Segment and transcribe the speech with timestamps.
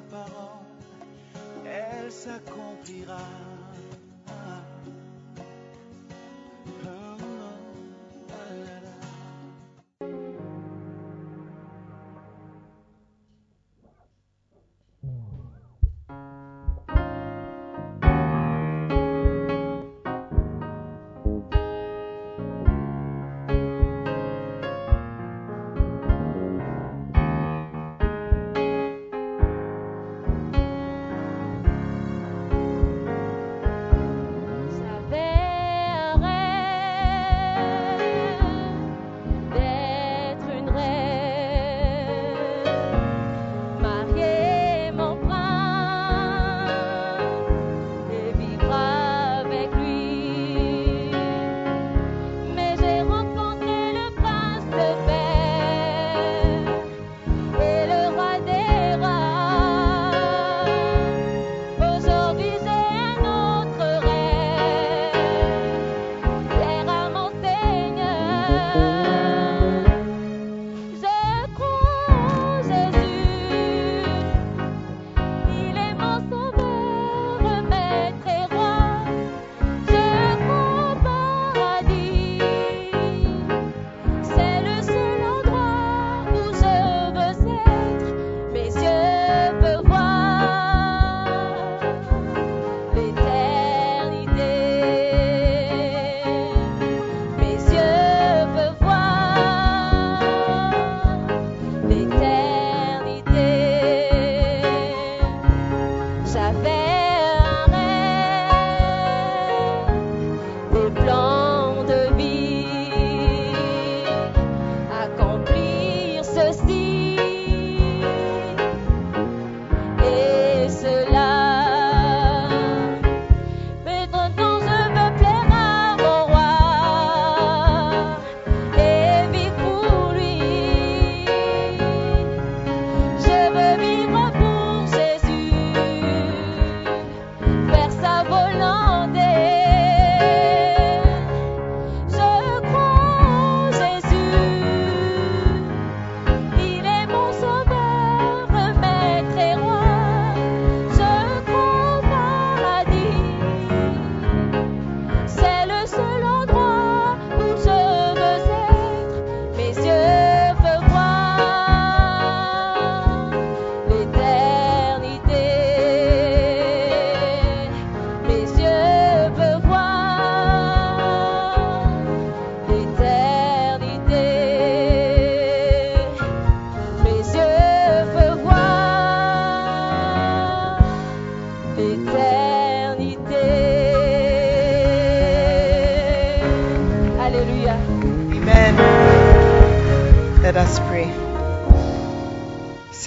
[0.00, 0.64] Parole,
[1.66, 3.51] elle s'accomplira.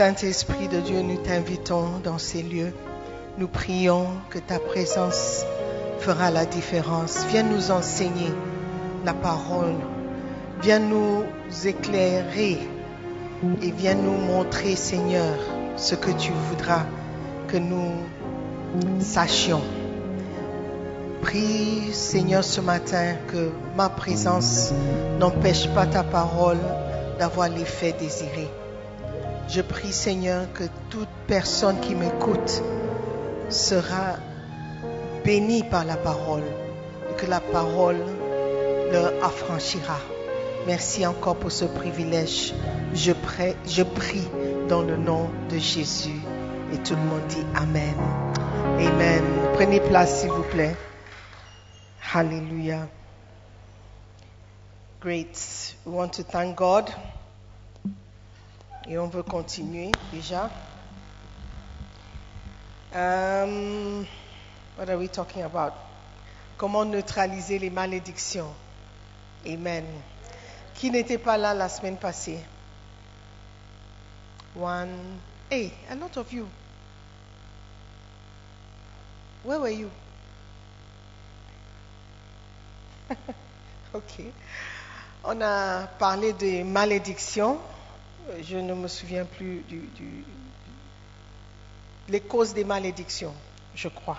[0.06, 2.72] Saint-Esprit de Dieu, nous t'invitons dans ces lieux.
[3.40, 5.44] Nous prions que ta présence
[5.98, 7.25] fera la différence.
[7.31, 8.31] Viens nous enseigner
[9.04, 9.74] la parole.
[10.62, 11.24] Viens nous
[11.66, 12.60] éclairer
[13.63, 15.40] et viens nous montrer, Seigneur,
[15.75, 16.86] ce que tu voudras
[17.48, 17.90] que nous
[19.00, 19.63] sachions.
[21.24, 24.72] Prie, Seigneur, ce matin que ma présence
[25.19, 26.60] n'empêche pas ta parole
[27.18, 28.52] d'avoir l'effet désiré.
[29.47, 32.63] Je prie, Seigneur, que toute personne qui m'écoute
[33.50, 34.18] sera
[35.24, 36.44] bénie par la parole,
[37.09, 38.01] et que la parole
[38.92, 39.97] leur affranchira.
[40.68, 42.53] Merci encore pour ce privilège.
[42.94, 44.27] Je prie,
[44.68, 46.21] dans le nom de Jésus.
[46.74, 47.95] Et tout le monde dit Amen.
[48.80, 49.24] Amen.
[49.53, 50.75] Prenez place, s'il vous plaît.
[52.13, 52.88] Hallelujah.
[55.01, 55.75] Great.
[55.86, 56.89] We want to thank God.
[58.88, 60.50] Et on veut continuer déjà.
[62.94, 64.06] Um,
[64.78, 65.74] what are we talking about?
[66.58, 68.54] Comment neutraliser les malédictions.
[69.46, 69.86] Amen.
[70.76, 72.40] Qui n'était pas là la semaine passée?
[74.56, 75.20] One.
[75.50, 76.48] Hey, a lot of you.
[79.44, 79.90] Where were you?
[83.94, 84.24] ok.
[85.24, 87.58] On a parlé des malédictions.
[88.42, 89.88] Je ne me souviens plus du,
[92.10, 93.33] les causes des malédictions,
[93.75, 94.18] je crois.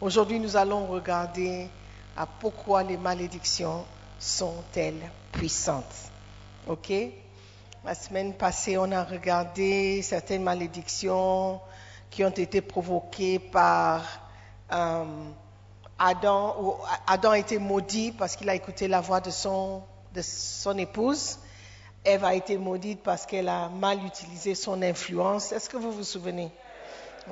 [0.00, 1.68] Aujourd'hui, nous allons regarder
[2.16, 3.84] à pourquoi les malédictions
[4.18, 5.84] sont-elles puissantes.
[6.66, 6.92] Ok?
[7.84, 11.60] La semaine passée, on a regardé certaines malédictions
[12.10, 14.02] qui ont été provoquées par
[14.72, 15.04] euh,
[16.00, 16.80] Adam.
[17.06, 19.82] Adam a été maudit parce qu'il a écouté la voix de son
[20.76, 21.38] épouse.
[22.06, 25.50] Ève a été maudite parce qu'elle a mal utilisé son influence.
[25.50, 26.52] Est-ce que vous vous souvenez?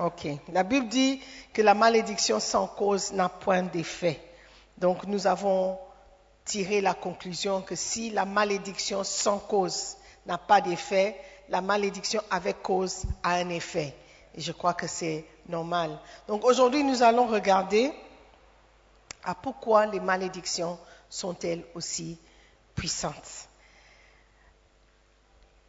[0.00, 0.26] Ok.
[0.52, 1.20] La Bible dit
[1.52, 4.20] que la malédiction sans cause n'a point d'effet.
[4.76, 5.78] Donc nous avons
[6.44, 11.16] tiré la conclusion que si la malédiction sans cause n'a pas d'effet,
[11.48, 13.94] la malédiction avec cause a un effet.
[14.34, 15.96] Et je crois que c'est normal.
[16.26, 17.92] Donc aujourd'hui, nous allons regarder
[19.22, 20.78] à pourquoi les malédictions
[21.08, 22.18] sont-elles aussi
[22.74, 23.48] puissantes.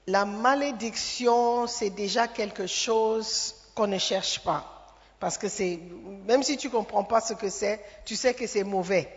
[0.07, 4.72] La malédiction, c'est déjà quelque chose qu'on ne cherche pas.
[5.19, 5.80] Parce que c'est,
[6.28, 9.10] même si tu ne comprends pas ce que c'est, tu sais que c'est mauvais,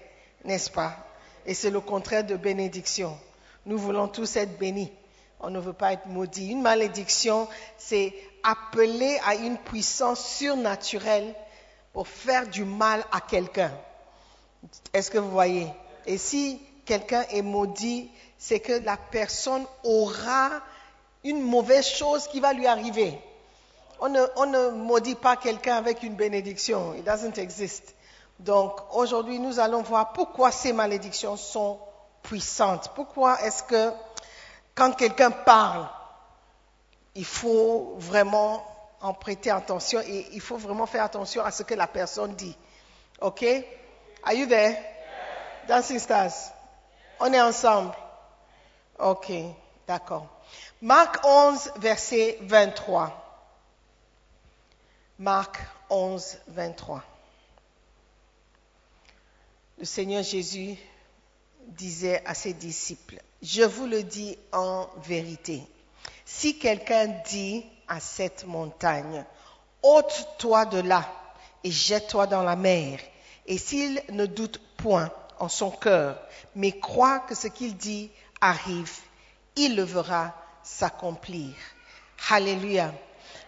[0.45, 0.97] n'est-ce pas?
[1.45, 3.19] Et c'est le contraire de bénédiction.
[3.67, 4.93] Nous voulons tous être bénis.
[5.41, 6.51] On ne veut pas être maudits.
[6.51, 11.35] Une malédiction, c'est appeler à une puissance surnaturelle
[11.93, 13.73] pour faire du mal à quelqu'un.
[14.93, 15.67] Est-ce que vous voyez?
[16.07, 20.63] Et si quelqu'un est maudit, c'est que la personne aura
[21.25, 23.19] une mauvaise chose qui va lui arriver.
[24.01, 26.95] On ne, maudit pas quelqu'un avec une bénédiction.
[26.95, 27.95] It doesn't exist.
[28.39, 31.81] Donc aujourd'hui, nous allons voir pourquoi ces malédictions sont
[32.23, 32.93] puissantes.
[32.95, 33.93] Pourquoi est-ce que
[34.75, 35.89] quand quelqu'un parle,
[37.17, 38.65] il faut vraiment
[39.01, 42.57] en prêter attention et il faut vraiment faire attention à ce que la personne dit.
[43.21, 43.45] OK?
[44.23, 44.77] Are you there?
[45.67, 46.53] Dancing Stars.
[47.19, 47.93] On est ensemble.
[48.99, 49.33] OK,
[49.87, 50.27] d'accord.
[50.81, 53.13] Marc 11, verset 23.
[55.19, 55.59] Marc
[55.91, 57.03] 11, 23.
[59.79, 60.77] Le Seigneur Jésus
[61.67, 65.63] disait à ses disciples, je vous le dis en vérité,
[66.25, 69.25] si quelqu'un dit à cette montagne,
[69.83, 71.09] ôte-toi de là
[71.65, 73.01] et jette-toi dans la mer,
[73.47, 76.21] et s'il ne doute point en son cœur,
[76.55, 78.11] mais croit que ce qu'il dit
[78.41, 79.01] arrive,
[79.59, 81.55] il le verra s'accomplir.
[82.31, 82.93] Alléluia.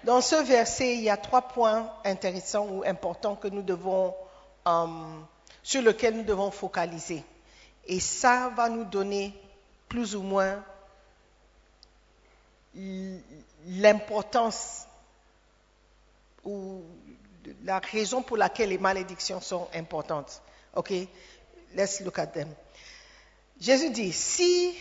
[0.05, 4.15] Dans ce verset, il y a trois points intéressants ou importants que nous devons,
[4.67, 4.87] euh,
[5.63, 7.23] sur lesquels nous devons focaliser.
[7.87, 9.35] Et ça va nous donner
[9.89, 10.63] plus ou moins
[13.67, 14.87] l'importance
[16.45, 16.83] ou
[17.65, 20.41] la raison pour laquelle les malédictions sont importantes.
[20.75, 20.93] OK?
[21.75, 22.49] Let's look at them.
[23.61, 24.75] Jésus dit, si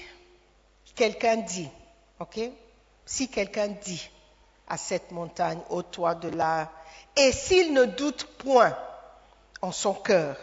[0.96, 1.70] quelqu'un dit,
[2.20, 2.40] OK?
[3.06, 4.10] Si quelqu'un dit
[4.68, 6.72] à cette montagne, au toit de là,
[7.16, 8.78] et s'il ne doute point
[9.62, 10.38] en son cœur,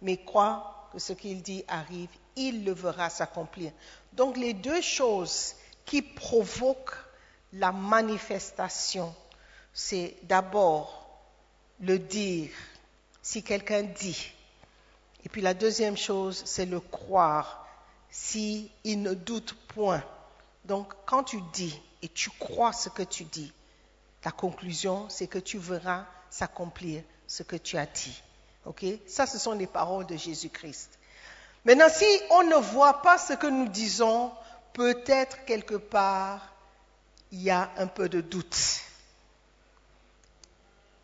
[0.00, 3.72] mais croit que ce qu'il dit arrive, il le verra s'accomplir.
[4.12, 5.54] Donc les deux choses
[5.84, 6.96] qui provoquent
[7.52, 9.14] la manifestation,
[9.72, 11.08] c'est d'abord
[11.80, 12.50] le dire,
[13.22, 14.32] si quelqu'un dit.
[15.24, 17.61] Et puis la deuxième chose, c'est le croire,
[18.12, 20.04] si il ne doute point.
[20.66, 23.52] Donc quand tu dis et tu crois ce que tu dis,
[24.24, 28.22] la conclusion, c'est que tu verras s'accomplir ce que tu as dit.
[28.66, 28.84] OK?
[29.08, 30.90] Ça, ce sont les paroles de Jésus-Christ.
[31.64, 34.30] Maintenant, si on ne voit pas ce que nous disons,
[34.74, 36.52] peut-être quelque part,
[37.32, 38.80] il y a un peu de doute.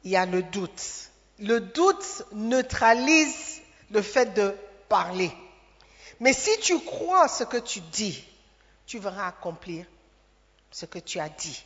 [0.05, 1.11] Il y a le doute.
[1.41, 3.61] Le doute neutralise
[3.91, 4.55] le fait de
[4.89, 5.33] parler.
[6.21, 8.25] Mais si tu crois ce que tu dis,
[8.87, 9.87] tu verras accomplir
[10.71, 11.65] ce que tu as dit.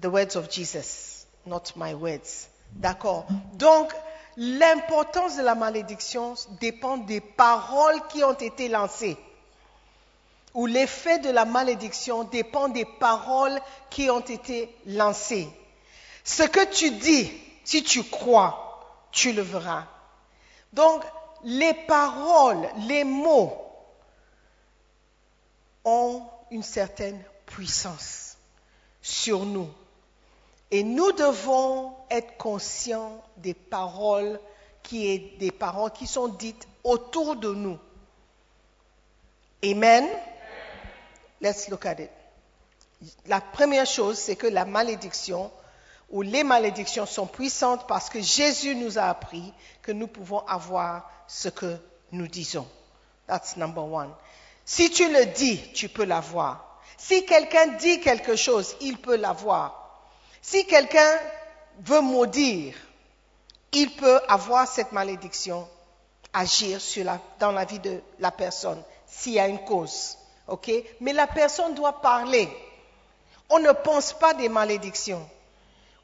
[0.00, 2.48] The words of Jesus, not my words.
[2.72, 3.26] D'accord?
[3.54, 3.92] Donc,
[4.36, 9.16] l'importance de la malédiction dépend des paroles qui ont été lancées.
[10.54, 15.48] Ou l'effet de la malédiction dépend des paroles qui ont été lancées.
[16.24, 17.30] Ce que tu dis,
[17.64, 19.84] si tu crois, tu le verras.
[20.72, 21.02] Donc,
[21.44, 23.52] les paroles, les mots
[25.84, 28.36] ont une certaine puissance
[29.02, 29.68] sur nous.
[30.70, 34.38] Et nous devons être conscients des paroles
[34.82, 37.78] qui, sont dites autour de nous.
[39.64, 40.06] Amen.
[41.40, 42.10] Let's look at it.
[43.26, 45.50] La première chose, c'est que la malédiction
[46.10, 51.08] ou les malédictions sont puissantes parce que Jésus nous a appris que nous pouvons avoir
[51.26, 51.76] ce que
[52.12, 52.66] nous disons.
[53.26, 54.10] That's number one.
[54.64, 56.80] Si tu le dis, tu peux l'avoir.
[56.96, 60.00] Si quelqu'un dit quelque chose, il peut l'avoir.
[60.40, 61.18] Si quelqu'un
[61.80, 62.74] veut maudire,
[63.72, 65.68] il peut avoir cette malédiction,
[66.32, 70.16] agir sur la- dans la vie de la personne, s'il y a une cause.
[70.46, 70.70] OK?
[71.00, 72.48] Mais la personne doit parler.
[73.50, 75.26] On ne pense pas des malédictions.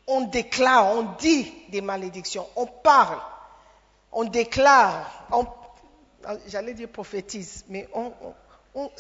[0.06, 3.18] On déclare, on dit des malédictions, on parle,
[4.12, 5.46] on déclare, on-
[6.46, 8.12] j'allais dire prophétise, mais on-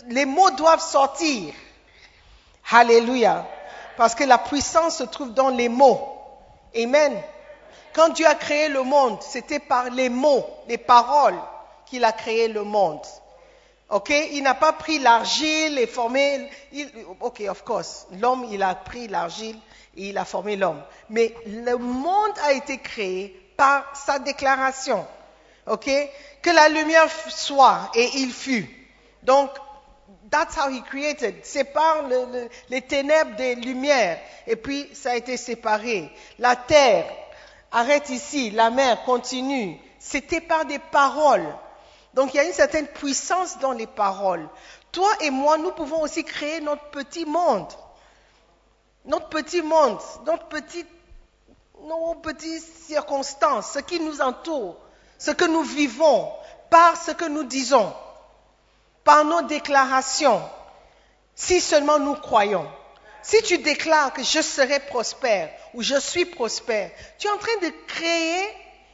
[0.08, 1.52] les mots doivent sortir.
[2.70, 3.46] Alléluia.
[3.96, 6.00] Parce que la puissance se trouve dans les mots.
[6.76, 7.20] Amen.
[7.92, 11.38] Quand Dieu a créé le monde, c'était par les mots, les paroles
[11.86, 13.02] qu'il a créé le monde.
[13.94, 16.50] Ok, il n'a pas pris l'argile et formé.
[16.72, 19.56] il- ok, of course, l'homme il a pris l'argile
[19.96, 20.82] et il a formé l'homme.
[21.10, 25.06] Mais le monde a été créé par sa déclaration.
[25.68, 25.88] Ok,
[26.42, 28.68] que la lumière soit et il fut.
[29.22, 29.50] Donc,
[30.28, 31.44] that's how he created.
[31.44, 36.10] Sépare le- le- les ténèbres des lumières et puis ça a été séparé.
[36.40, 37.06] La terre
[37.70, 39.78] arrête ici, la mer continue.
[40.00, 41.46] C'était par des paroles.
[42.14, 44.48] Donc il y a une certaine puissance dans les paroles.
[44.92, 47.68] Toi et moi, nous pouvons aussi créer notre petit monde.
[49.04, 50.86] Notre petit monde, notre petit,
[51.82, 54.76] nos petites circonstances, ce qui nous entoure,
[55.18, 56.32] ce que nous vivons,
[56.70, 57.92] par ce que nous disons,
[59.02, 60.42] par nos déclarations,
[61.34, 62.66] si seulement nous croyons.
[63.22, 67.56] Si tu déclares que je serai prospère ou je suis prospère, tu es en train
[67.62, 68.46] de créer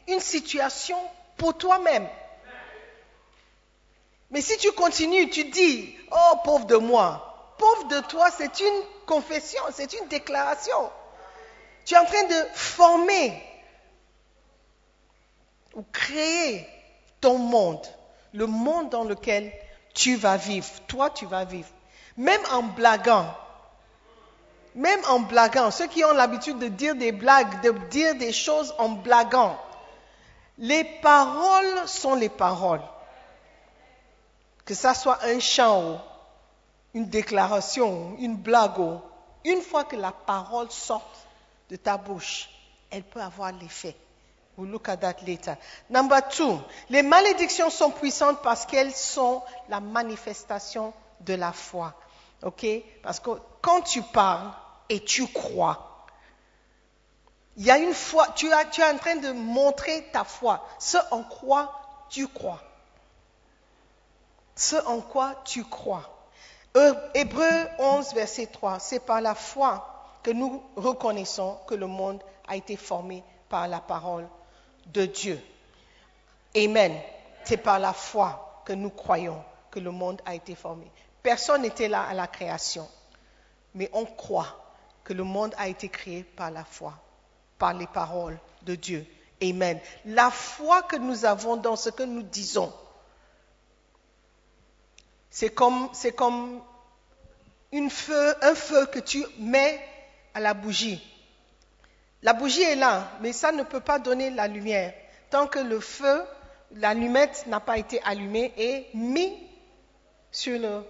[0.08, 0.98] une situation
[1.36, 2.08] pour toi-même.
[4.30, 8.82] Mais si tu continues, tu dis, oh pauvre de moi, pauvre de toi, c'est une
[9.06, 10.90] confession, c'est une déclaration.
[11.84, 13.42] Tu es en train de former
[15.74, 16.66] ou créer
[17.20, 17.86] ton monde,
[18.32, 19.52] le monde dans lequel
[19.94, 21.68] tu vas vivre, toi tu vas vivre.
[22.16, 23.34] Même en blaguant,
[24.74, 28.74] même en blaguant, ceux qui ont l'habitude de dire des blagues, de dire des choses
[28.78, 29.58] en blaguant,
[30.58, 32.82] les paroles sont les paroles.
[34.70, 36.00] Que ça soit un chant,
[36.94, 39.00] une déclaration, une blague,
[39.44, 41.10] une fois que la parole sort
[41.68, 42.48] de ta bouche,
[42.88, 43.96] elle peut avoir l'effet.
[44.56, 45.56] We'll look at that later.
[45.88, 51.92] Number two, les malédictions sont puissantes parce qu'elles sont la manifestation de la foi.
[52.44, 52.64] OK?
[53.02, 54.52] Parce que quand tu parles
[54.88, 56.06] et tu crois,
[57.56, 60.64] il y a une foi, tu, as- tu es en train de montrer ta foi.
[60.78, 61.72] Ce en quoi
[62.08, 62.60] tu crois.
[64.56, 66.08] Ce en quoi tu crois.
[66.76, 69.86] Heu- Hébreu 11, verset 3, c'est par la foi
[70.22, 74.28] que nous reconnaissons que le monde a été formé par la parole
[74.86, 75.40] de Dieu.
[76.56, 76.96] Amen.
[77.44, 80.90] C'est par la foi que nous croyons que le monde a été formé.
[81.22, 82.88] Personne n'était là à la création,
[83.74, 84.46] mais on croit
[85.04, 86.94] que le monde a été créé par la foi,
[87.58, 89.06] par les paroles de Dieu.
[89.42, 89.80] Amen.
[90.04, 92.72] La foi que nous avons dans ce que nous disons,
[95.30, 95.88] c'est comme,
[97.72, 99.80] un feu que tu mets
[100.34, 101.02] à la bougie.
[102.22, 104.92] La bougie est là, mais ça ne peut pas donner la lumière
[105.30, 106.22] tant que le feu,
[106.72, 109.32] l'allumette n'a pas été allumée et mis
[110.30, 110.84] sur le,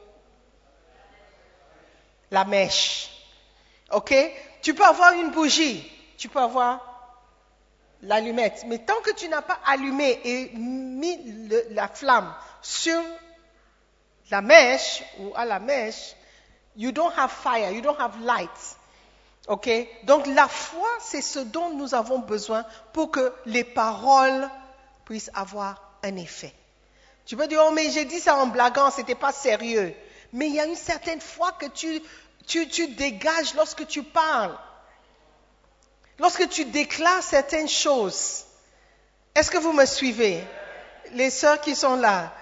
[2.30, 3.10] la mèche.
[3.92, 4.14] Ok?
[4.62, 6.86] Tu peux avoir une bougie, tu peux avoir
[8.02, 13.00] l'allumette, mais tant que tu n'as pas allumé et mis la flamme sur
[14.30, 16.14] la mèche ou à la mèche,
[16.76, 18.50] you don't have fire, you don't have light.
[19.48, 19.68] OK?
[20.04, 24.48] Donc la foi, c'est ce dont nous avons besoin pour que les paroles
[25.04, 26.54] puissent avoir un effet.
[27.26, 29.94] Tu peux dire, oh mais j'ai dit ça en blaguant, c'était pas sérieux.
[30.32, 32.00] Mais il y a une certaine foi que tu,
[32.46, 34.56] tu, tu dégages lorsque tu parles.
[36.18, 38.44] Lorsque tu déclares certaines choses.
[39.34, 40.44] Est-ce que vous me suivez?
[41.12, 42.32] Les sœurs qui sont là.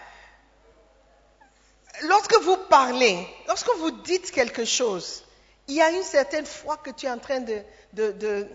[2.04, 5.24] Lorsque vous parlez, lorsque vous dites quelque chose,
[5.66, 8.46] il y a une certaine foi que tu es en train de,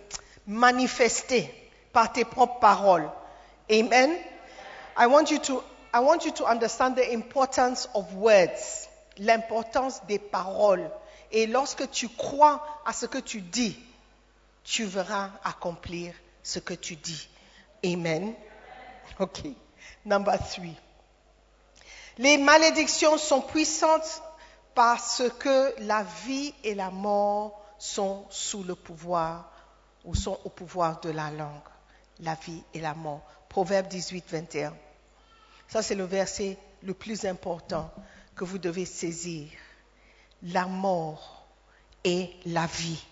[0.46, 1.50] manifester
[1.94, 3.10] par tes propres paroles.
[3.72, 4.18] Amen?
[4.98, 10.20] I want you to, I want you to understand the importance of words, l'importance des
[10.20, 10.90] paroles.
[11.32, 13.78] Et lorsque tu crois à ce que tu dis,
[14.64, 17.28] tu verras accomplir ce que tu dis.
[17.86, 18.34] Amen?
[19.20, 19.44] Ok.
[20.06, 20.76] Number three.
[22.18, 24.22] Les malédictions sont puissantes
[24.76, 29.52] parce que la vie et la mort sont sous le pouvoir
[30.06, 31.50] ou sont au pouvoir de la langue.
[32.20, 33.22] La vie et la mort.
[33.50, 34.74] Proverbe 18, 21.
[35.68, 37.92] Ça, c'est le verset le plus important
[38.36, 39.50] que vous devez saisir.
[40.44, 41.46] La mort
[42.04, 43.04] et la vie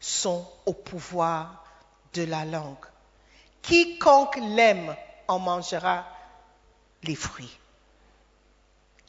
[0.00, 1.64] sont au pouvoir
[2.12, 2.76] de la langue.
[3.62, 4.94] Quiconque l'aime
[5.28, 6.04] en mangera
[7.02, 7.58] les fruits.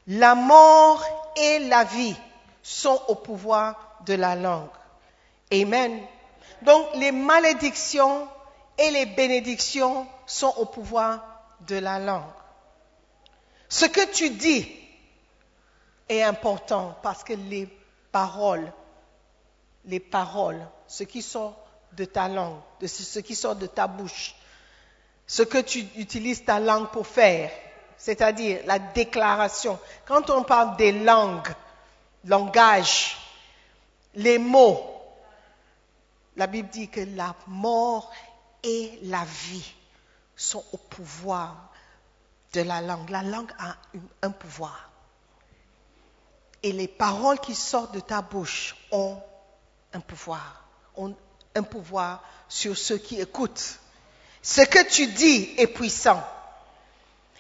[0.08, 1.04] La mort
[1.36, 2.16] et la vie
[2.62, 4.70] sont au pouvoir de la langue.
[5.52, 6.00] Amen.
[6.62, 8.28] Donc les malédictions
[8.78, 11.24] et les bénédictions sont au pouvoir
[11.62, 12.24] de la langue.
[13.70, 14.68] Ce que tu dis
[16.08, 17.68] est important parce que les
[18.12, 18.72] paroles,
[19.86, 21.58] les paroles, ce qui sort
[21.94, 24.36] de ta langue, ce qui sort de ta bouche,
[25.28, 27.52] ce que tu utilises ta langue pour faire,
[27.98, 29.80] c'est-à-dire la déclaration.
[30.06, 31.48] Quand on parle des langues,
[32.26, 33.18] langage,
[34.16, 34.96] les mots,
[36.36, 38.12] la Bible dit que la mort
[38.64, 39.74] et la vie
[40.36, 41.70] sont au pouvoir
[42.54, 43.10] de la langue.
[43.10, 43.76] La langue a
[44.22, 44.90] un pouvoir.
[46.64, 49.18] Et les paroles qui sortent de ta bouche ont
[49.94, 51.16] un pouvoir, ont
[51.54, 53.80] un pouvoir sur ceux qui écoutent.
[54.42, 56.24] Ce que tu dis est puissant.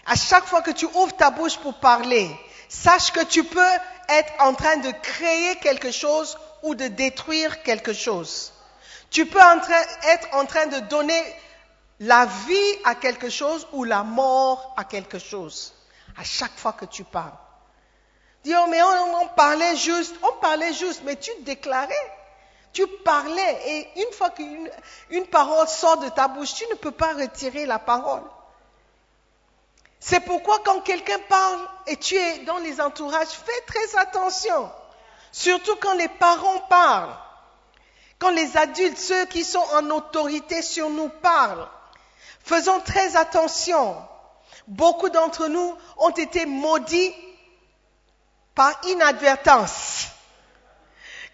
[0.06, 2.30] À chaque fois que tu ouvres ta bouche pour parler,
[2.70, 3.74] sache que tu peux
[4.10, 8.53] être en train de créer quelque chose ou de détruire quelque chose.
[9.10, 11.24] Tu peux être en train de donner
[12.00, 15.74] la vie à quelque chose ou la mort à quelque chose.
[16.18, 17.38] À chaque fois que tu parles.
[18.44, 21.94] Dis, oh, mais on, parlait juste, on parlait juste, mais tu déclarais.
[22.74, 24.70] Tu parlais et une fois qu'une
[25.10, 28.22] une parole sort de ta bouche, tu ne peux pas retirer la parole.
[30.00, 34.72] C'est pourquoi quand quelqu'un parle et tu es dans les entourages, fais très attention.
[35.31, 37.16] Surtout quand les parents parlent.
[38.20, 41.68] Quand les adultes, ceux qui sont en autorité sur nous parlent.
[42.44, 43.98] Faisons très attention.
[44.68, 47.14] Beaucoup d'entre nous ont été maudits
[48.53, 50.08] par inadvertance.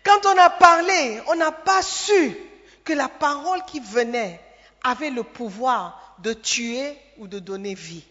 [0.04, 2.36] Quand on a parlé, on n'a pas su
[2.84, 4.42] que la parole qui venait
[4.84, 8.04] avait le pouvoir de tuer ou de donner vie.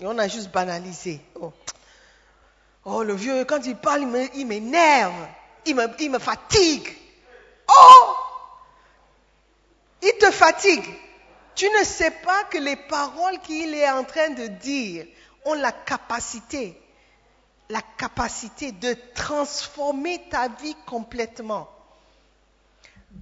[0.00, 1.20] Et on a juste banalisé.
[1.40, 1.52] Oh,
[2.90, 5.28] Oh, le vieux, quand il parle, il m'énerve,
[5.66, 5.74] il
[6.10, 6.88] me fatigue.
[7.68, 8.14] Oh,
[10.00, 10.86] il te fatigue.
[11.54, 15.06] Tu ne sais pas que les paroles qu'il est en train de dire
[15.44, 16.80] ont la capacité,
[17.68, 21.68] la capacité de transformer ta vie complètement.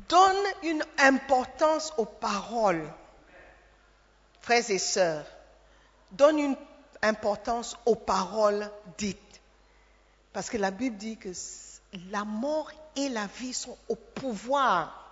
[0.08, 2.88] Donne une importance aux paroles,
[4.42, 5.26] frères et sœurs.
[6.12, 6.56] Donne une
[7.02, 9.18] importance aux paroles dites.
[10.32, 11.30] Parce que la Bible dit que
[12.10, 15.02] la mort et la vie sont au pouvoir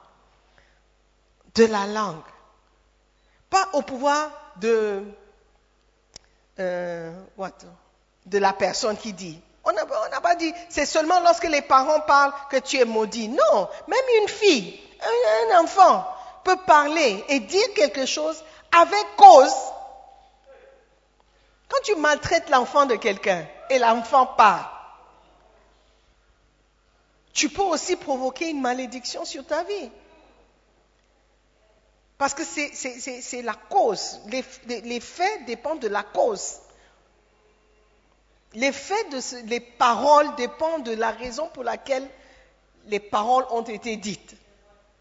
[1.54, 2.22] de la langue.
[3.50, 5.02] Pas au pouvoir de,
[6.58, 7.12] euh,
[8.26, 9.40] de la personne qui dit.
[9.64, 13.28] On n'a pas dit, c'est seulement lorsque les parents parlent que tu es maudit.
[13.28, 14.78] Non, même une fille,
[15.50, 16.06] un enfant
[16.44, 19.54] peut parler et dire quelque chose avec cause.
[21.68, 24.66] Quand tu maltraites l'enfant de quelqu'un et l'enfant parle,
[27.32, 29.90] tu peux aussi provoquer une malédiction sur ta vie.
[32.16, 34.20] Parce que c'est- la cause.
[34.26, 36.58] Les faits dépendent de la cause.
[38.52, 42.08] Les faits de ce- les paroles dépendent de la raison pour laquelle
[42.86, 44.36] les paroles ont été dites.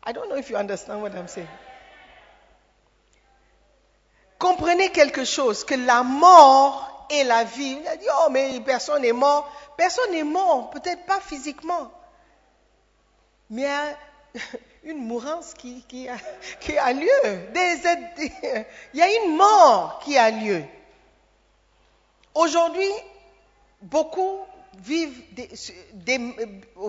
[0.08, 1.48] I don't know if you understand what I'm saying.
[4.44, 7.78] Comprenez quelque chose, que la mort et la vie.
[7.80, 9.50] Il a dit, oh, mais personne n'est mort.
[9.78, 11.90] Personne n'est mort, peut-être pas physiquement.
[13.50, 13.66] Mais
[14.84, 16.18] une mourance qui, qui a,
[16.60, 17.08] qui a lieu.
[18.94, 20.66] Il y a une mort qui a lieu.
[22.36, 22.92] Aujourd'hui,
[23.82, 24.40] beaucoup
[24.78, 25.24] vivent,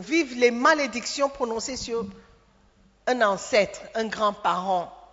[0.00, 2.04] vivent les malédictions prononcées sur
[3.06, 5.03] un ancêtre, un grand-parent.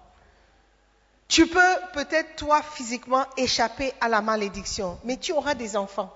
[1.32, 6.14] Tu peux peut-être, toi, physiquement, échapper à la malédiction, mais tu auras des enfants.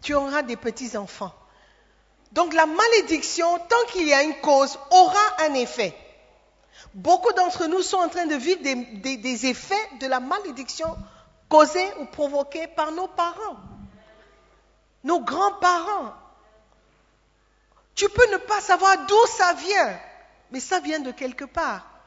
[0.00, 1.34] Tu auras des petits-enfants.
[2.32, 5.94] Donc la malédiction, tant qu'il y a une cause, aura un effet.
[6.94, 10.96] Beaucoup d'entre nous sont en train de vivre des, effets de la malédiction
[11.50, 13.58] causée ou provoquée par nos parents,
[15.04, 16.14] nos grands-parents.
[17.94, 20.00] Tu peux ne pas savoir d'où ça vient,
[20.50, 21.97] mais ça vient de quelque part.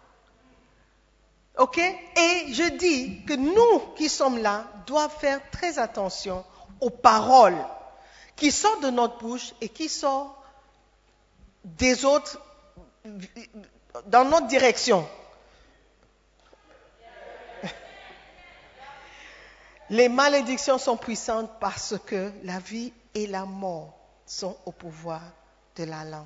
[1.58, 6.44] Et je dis que nous qui sommes là doivent faire très attention
[6.80, 7.58] aux paroles
[8.36, 10.36] qui sortent de notre bouche et qui sortent
[11.64, 12.40] des autres
[14.06, 15.08] dans notre direction.
[19.90, 23.94] Les malédictions sont puissantes parce que la vie et la mort
[24.26, 25.22] sont au pouvoir
[25.76, 26.26] de la langue.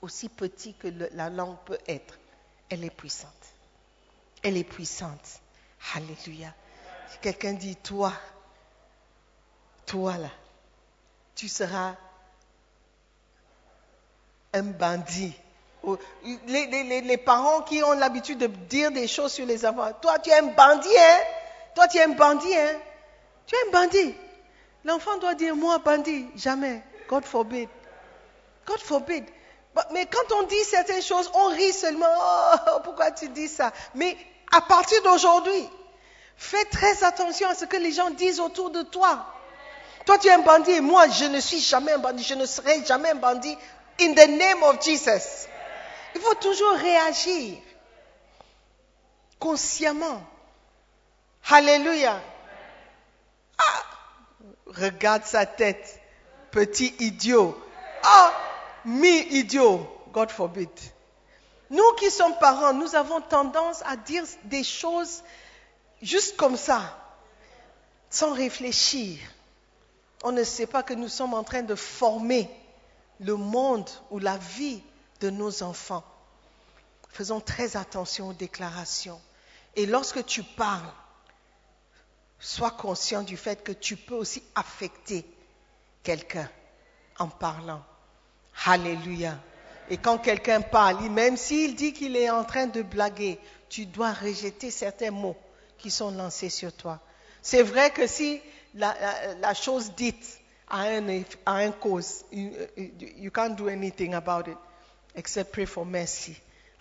[0.00, 2.18] Aussi petit que la langue peut être,
[2.70, 3.32] elle est puissante.
[4.42, 5.40] Elle est puissante.
[5.94, 6.52] Alléluia.
[7.10, 8.12] Si quelqu'un dit, toi,
[9.86, 10.30] toi là,
[11.34, 11.94] tu seras
[14.52, 15.34] un bandit.
[16.46, 19.92] Les, les- les- les parents qui ont l'habitude de dire des choses sur les enfants,
[20.02, 21.18] toi tu es un bandit, hein
[21.74, 22.78] Toi tu es un bandit, hein
[23.46, 24.14] Tu es un bandit.
[24.84, 26.82] L'enfant doit dire, moi bandit, jamais.
[27.08, 27.68] God forbid.
[28.66, 29.24] God forbid.
[29.92, 32.06] Mais quand on dit certaines choses, on rit seulement.
[32.68, 33.72] Oh, pourquoi tu dis ça?
[33.94, 34.16] Mais
[34.52, 35.68] à partir d'aujourd'hui,
[36.36, 39.26] fais très attention à ce que les gens disent autour de toi.
[40.06, 42.24] Toi, tu es un bandit et moi, je ne suis jamais un bandit.
[42.24, 43.56] Je ne serai jamais un bandit.
[44.00, 45.46] In the name of Jesus.
[46.14, 47.58] Il faut toujours réagir
[49.38, 50.22] consciemment.
[51.48, 52.20] Alléluia.
[53.58, 53.82] Ah,
[54.66, 56.00] regarde sa tête.
[56.50, 57.56] Petit idiot.
[58.02, 58.32] Ah,
[58.84, 59.86] mi-idiot.
[60.12, 60.68] God forbid.
[61.70, 65.22] Nous qui sommes parents, nous avons tendance à dire des choses
[66.02, 66.98] juste comme ça,
[68.10, 69.18] sans réfléchir.
[70.24, 72.50] On ne sait pas que nous sommes en train de former
[73.20, 74.82] le monde ou la vie
[75.20, 76.04] de nos enfants.
[77.10, 79.20] Faisons très attention aux déclarations.
[79.76, 80.92] Et lorsque tu parles,
[82.40, 85.24] sois conscient du fait que tu peux aussi affecter
[86.02, 86.48] quelqu'un
[87.18, 87.84] en parlant.
[88.64, 89.38] Alléluia.
[89.88, 94.12] Et quand quelqu'un parle, même s'il dit qu'il est en train de blaguer, tu dois
[94.12, 95.36] rejeter certains mots
[95.78, 97.00] qui sont lancés sur toi.
[97.42, 98.40] C'est vrai que si
[98.74, 100.82] la, chose dite a
[101.46, 104.58] un, cause, you can't do anything about it
[105.14, 106.36] except pray for mercy.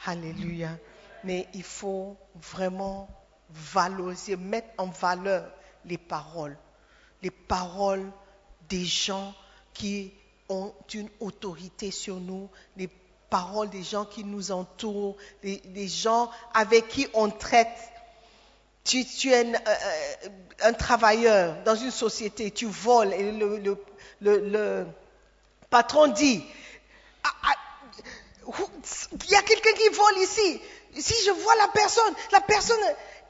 [0.05, 0.77] Alléluia.
[1.23, 3.09] Mais il faut vraiment
[3.49, 5.51] valoriser, mettre en valeur
[5.85, 6.57] les paroles.
[7.21, 8.11] Les paroles
[8.69, 9.33] des gens
[9.73, 10.13] qui
[10.49, 12.89] ont une autorité sur nous, les
[13.29, 17.67] paroles des gens qui nous entourent, les, gens avec qui on traite.
[18.83, 20.29] Tu, es un, euh,
[20.61, 23.31] un travailleur dans une société, tu voles et
[24.21, 24.87] le
[25.69, 26.43] patron dit,
[27.23, 27.55] Ah, ah,
[29.25, 30.61] il y a quelqu'un qui vole ici.
[30.97, 32.77] Si je vois la personne, la personne,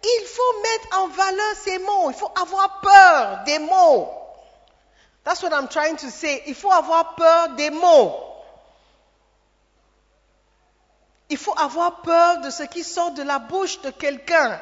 [0.04, 2.10] il faut mettre en valeur ces mots.
[2.10, 4.10] Il faut avoir peur des mots.
[5.24, 6.44] That's what I'm trying to say.
[6.48, 8.30] Il faut avoir peur des mots.
[11.30, 14.60] Il faut avoir peur de ce qui sort de la bouche de quelqu'un.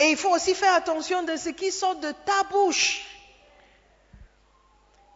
[0.00, 3.04] Et il faut aussi faire attention de ce qui sort de ta bouche.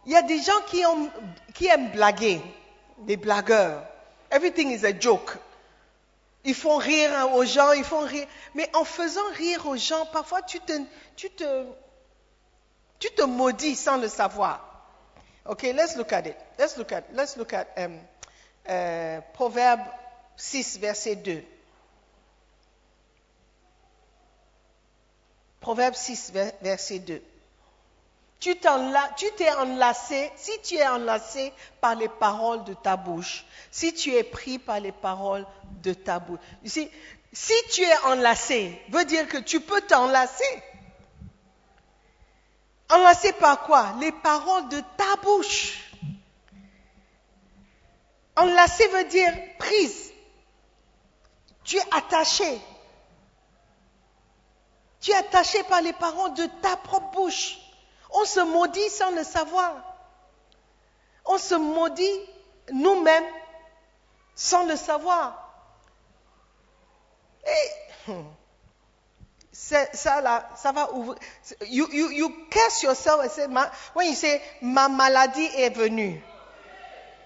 [0.05, 2.41] Il y a des gens qui, aiment blaguer,
[2.99, 3.83] des blagueurs.
[4.29, 5.37] Everything is a joke.
[6.43, 8.27] Ils font rire aux gens, ils font rire.
[8.53, 10.73] Mais en faisant rire aux gens, parfois tu te,
[12.99, 14.69] tu te maudis sans le savoir.
[15.45, 16.37] Okay, let's look at it.
[16.57, 17.35] Let's look at, let's
[17.77, 17.99] um,
[18.67, 19.81] uh, Proverbe
[20.37, 21.43] 6, verset 2.
[25.59, 27.21] Proverbe 6, ver- verset 2.
[28.39, 34.13] Tu t'es enlacé, si tu es enlacé par les paroles de ta bouche, si tu
[34.13, 35.45] es pris par les paroles
[35.81, 36.39] de ta bouche.
[36.65, 40.63] Si tu es enlacé, veut dire que tu peux t'enlacer.
[42.93, 45.79] Enlacé par quoi Les paroles de ta bouche.
[48.35, 50.11] Enlacé veut dire prise.
[51.63, 52.61] Tu es attaché.
[55.01, 57.57] Tu es attaché par les paroles de ta propre bouche.
[58.11, 59.73] On se maudit sans le savoir.
[61.25, 62.19] On se maudit
[62.71, 63.33] nous-mêmes
[64.35, 65.51] sans le savoir.
[67.45, 68.23] Et hmm,
[69.93, 71.17] ça là, ça va ouvrir.
[71.67, 76.21] You, you, you curse yourself and say, ma, when you say, ma maladie est venue,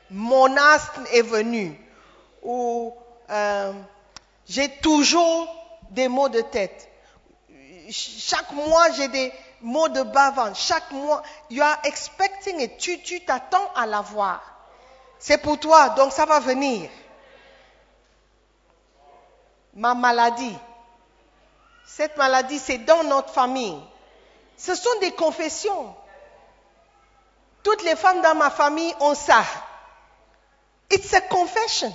[0.09, 1.79] mon asthme est venu,
[2.43, 2.93] ou
[3.29, 3.73] euh,
[4.47, 5.47] j'ai toujours
[5.89, 6.89] des maux de tête.
[7.89, 10.57] Chaque mois, j'ai des maux de bas-ventre.
[10.57, 12.77] Chaque mois, you are expecting it.
[12.77, 14.41] Tu, tu t'attends à l'avoir.
[15.19, 16.89] C'est pour toi, donc ça va venir.
[19.73, 20.55] Ma maladie.
[21.87, 23.81] Cette maladie, c'est dans notre famille.
[24.57, 25.95] Ce sont des confessions.
[27.63, 29.43] Toutes les femmes dans ma famille ont ça.
[30.91, 31.91] It's a confession.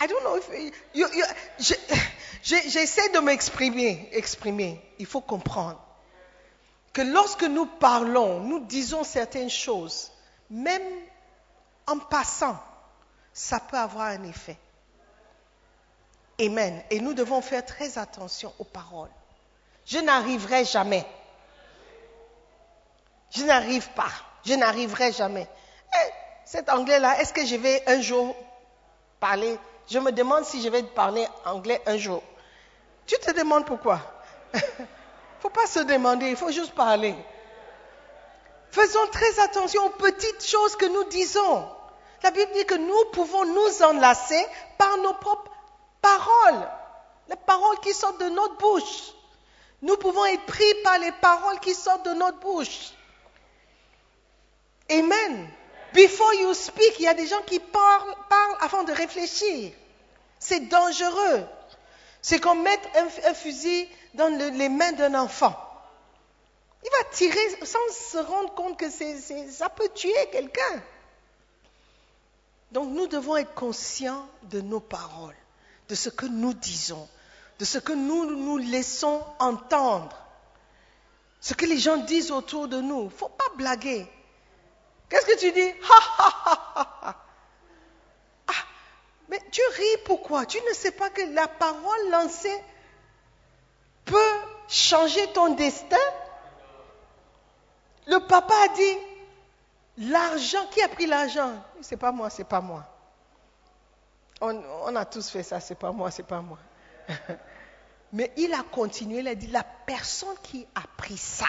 [0.00, 0.48] I don't know if
[0.94, 1.24] you, you,
[1.58, 1.74] je-
[2.42, 4.80] je- j'essaie de m'exprimer, exprimer.
[4.98, 5.80] Il faut comprendre
[6.92, 10.10] que lorsque nous parlons, nous disons certaines choses,
[10.50, 10.82] même
[11.86, 12.58] en passant,
[13.32, 14.56] ça peut avoir un effet.
[16.40, 16.82] Amen.
[16.90, 19.10] Et nous devons faire très attention aux paroles.
[19.86, 21.06] Je n'arriverai jamais.
[23.30, 24.10] Je n'arrive pas.
[24.44, 25.46] Je n'arriverai jamais.
[25.94, 26.10] Eh,
[26.44, 28.34] cet anglais-là, est-ce que je vais un jour
[29.20, 29.58] parler?
[29.88, 32.22] Je me demande si je vais parler anglais un jour.
[33.06, 34.00] Tu te demandes pourquoi?
[34.54, 34.86] Il ne
[35.40, 37.14] faut pas se demander, il faut juste parler.
[38.70, 41.68] Faisons très attention aux petites choses que nous disons.
[42.22, 44.46] La Bible dit que nous pouvons nous enlacer
[44.78, 45.50] par nos propres
[46.04, 46.68] paroles,
[47.30, 49.12] les paroles qui sortent de notre bouche.
[49.80, 52.92] Nous pouvons être pris par les paroles qui sortent de notre bouche.
[54.90, 55.48] Amen.
[55.94, 58.14] Before you speak, il y a des gens qui parlent,
[58.60, 59.72] avant de réfléchir.
[60.38, 61.46] C'est dangereux.
[62.20, 62.88] C'est comme mettre
[63.26, 65.54] un, fusil dans le- les mains d'un enfant.
[66.84, 70.82] Il va tirer sans se rendre compte que ça peut tuer quelqu'un.
[72.72, 75.36] Donc nous devons être conscients de nos paroles,
[75.88, 77.08] de ce que nous disons,
[77.58, 80.16] de ce que nous nous laissons entendre,
[81.40, 83.02] ce que les gens disent autour de nous.
[83.02, 84.06] Il ne faut pas blaguer.
[85.08, 85.68] Qu'est-ce que tu dis?
[85.68, 87.24] Ha, ha, ha.
[88.48, 88.52] Ah,
[89.28, 90.46] mais tu ris pourquoi?
[90.46, 92.62] Tu ne sais pas que la parole lancée
[94.06, 95.96] peut changer ton destin?
[98.06, 98.98] Le papa a dit,
[100.10, 101.62] l'argent, qui a pris l'argent?
[101.82, 102.84] C'est pas moi, c'est pas moi.
[104.46, 106.58] On, a tous fait ça, c'est pas moi, c'est pas moi.
[108.12, 111.48] Mais il a continué, il a dit, la personne qui a pris ça,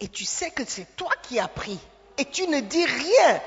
[0.00, 1.78] et tu sais que c'est toi qui as pris,
[2.16, 3.42] et tu ne dis rien,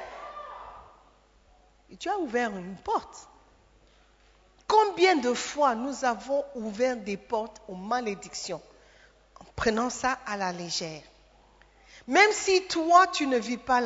[1.90, 3.28] et tu as ouvert une porte.
[4.68, 8.62] Combien de fois nous avons ouvert des portes aux malédictions
[9.40, 11.02] en prenant ça à la légère?
[12.08, 13.82] Même si toi, tu ne vis pas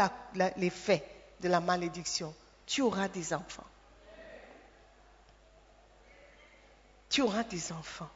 [0.57, 1.03] l'effet
[1.41, 2.33] de la malédiction,
[2.65, 3.63] tu auras des enfants.
[7.09, 8.09] Tu auras des enfants.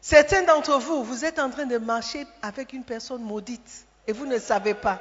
[0.00, 4.26] Certains d'entre vous, vous êtes en train de marcher avec une personne maudite et vous
[4.26, 5.00] ne savez pas.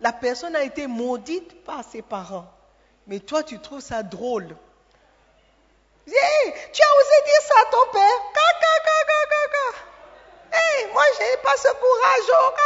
[0.00, 2.52] La personne a été maudite par ses parents.
[3.06, 4.56] Mais toi, tu trouves ça drôle.
[6.06, 8.32] Tu as osé dire ça à ton père?
[8.34, 8.76] Caca.
[10.52, 12.38] Hey, moi, je n'ai pas ce courage.
[12.40, 12.56] Oh.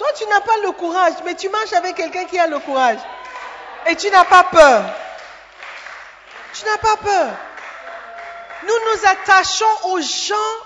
[0.00, 3.00] Toi, tu n'as pas le courage, mais tu marches avec quelqu'un qui a le courage.
[3.86, 4.82] Et tu n'as pas peur.
[6.54, 7.36] Tu n'as pas peur.
[8.62, 10.56] Nous nous attachons aux gens.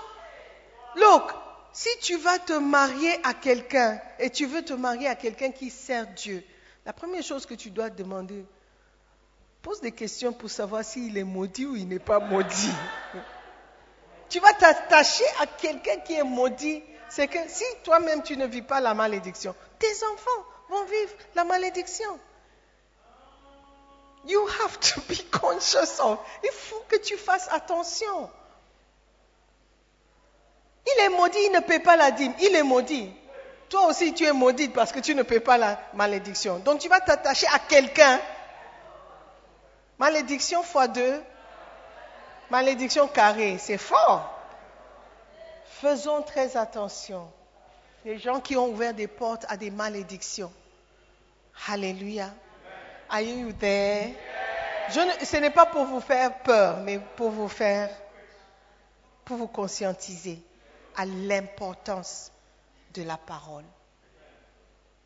[0.95, 1.33] Look,
[1.73, 5.69] si tu vas te marier à quelqu'un et tu veux te marier à quelqu'un qui
[5.69, 6.41] sert Dieu,
[6.85, 8.45] la première chose que tu dois demander,
[9.61, 12.71] pose des questions pour savoir s'il est maudit ou il n'est pas maudit.
[14.29, 16.81] Tu vas t'attacher à quelqu'un qui est maudit,
[17.15, 21.45] c'est que si toi-même tu ne vis pas la malédiction, tes enfants vont vivre la
[21.45, 22.19] malédiction.
[24.25, 26.19] You have to be conscious of.
[26.43, 28.29] Il faut que tu fasses attention.
[30.85, 32.33] Il est maudit, il ne paie pas la dîme.
[32.41, 33.09] Il est maudit.
[33.69, 36.59] Toi aussi, tu es maudite parce que tu ne paies pas la malédiction.
[36.59, 38.19] Donc, tu vas t'attacher à quelqu'un.
[39.97, 41.23] Malédiction fois deux.
[42.49, 43.57] Malédiction carrée.
[43.57, 44.34] C'est fort.
[45.85, 47.31] Faisons très attention.
[48.05, 50.51] Les gens qui ont ouvert des portes à des malédictions.
[51.67, 52.33] Alléluia.
[53.07, 54.15] Are you there?
[54.89, 57.91] Ce n'est pas pour vous faire peur, mais pour vous faire,
[59.25, 60.41] pour vous conscientiser
[60.95, 62.31] à l'importance
[62.95, 63.65] de la parole.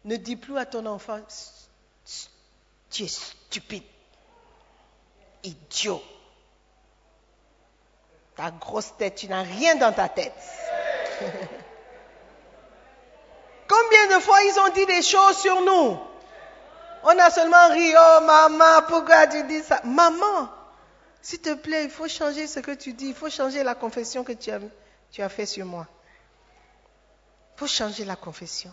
[0.06, 1.20] Ne dis plus à ton enfant,
[2.90, 3.84] tu es stupide,
[5.44, 6.02] idiot.
[8.40, 10.32] Ta grosse tête, tu n'as rien dans ta tête.
[13.68, 16.00] Combien de fois ils ont dit des choses sur nous?
[17.04, 19.82] On a seulement ri, oh maman, pourquoi tu dis ça?
[19.84, 20.48] Maman,
[21.22, 24.24] s'il te plaît, il faut changer ce que tu dis, il faut changer la confession
[24.24, 24.60] que tu as,
[25.12, 25.86] tu fait sur moi.
[27.56, 28.72] Il faut changer la confession.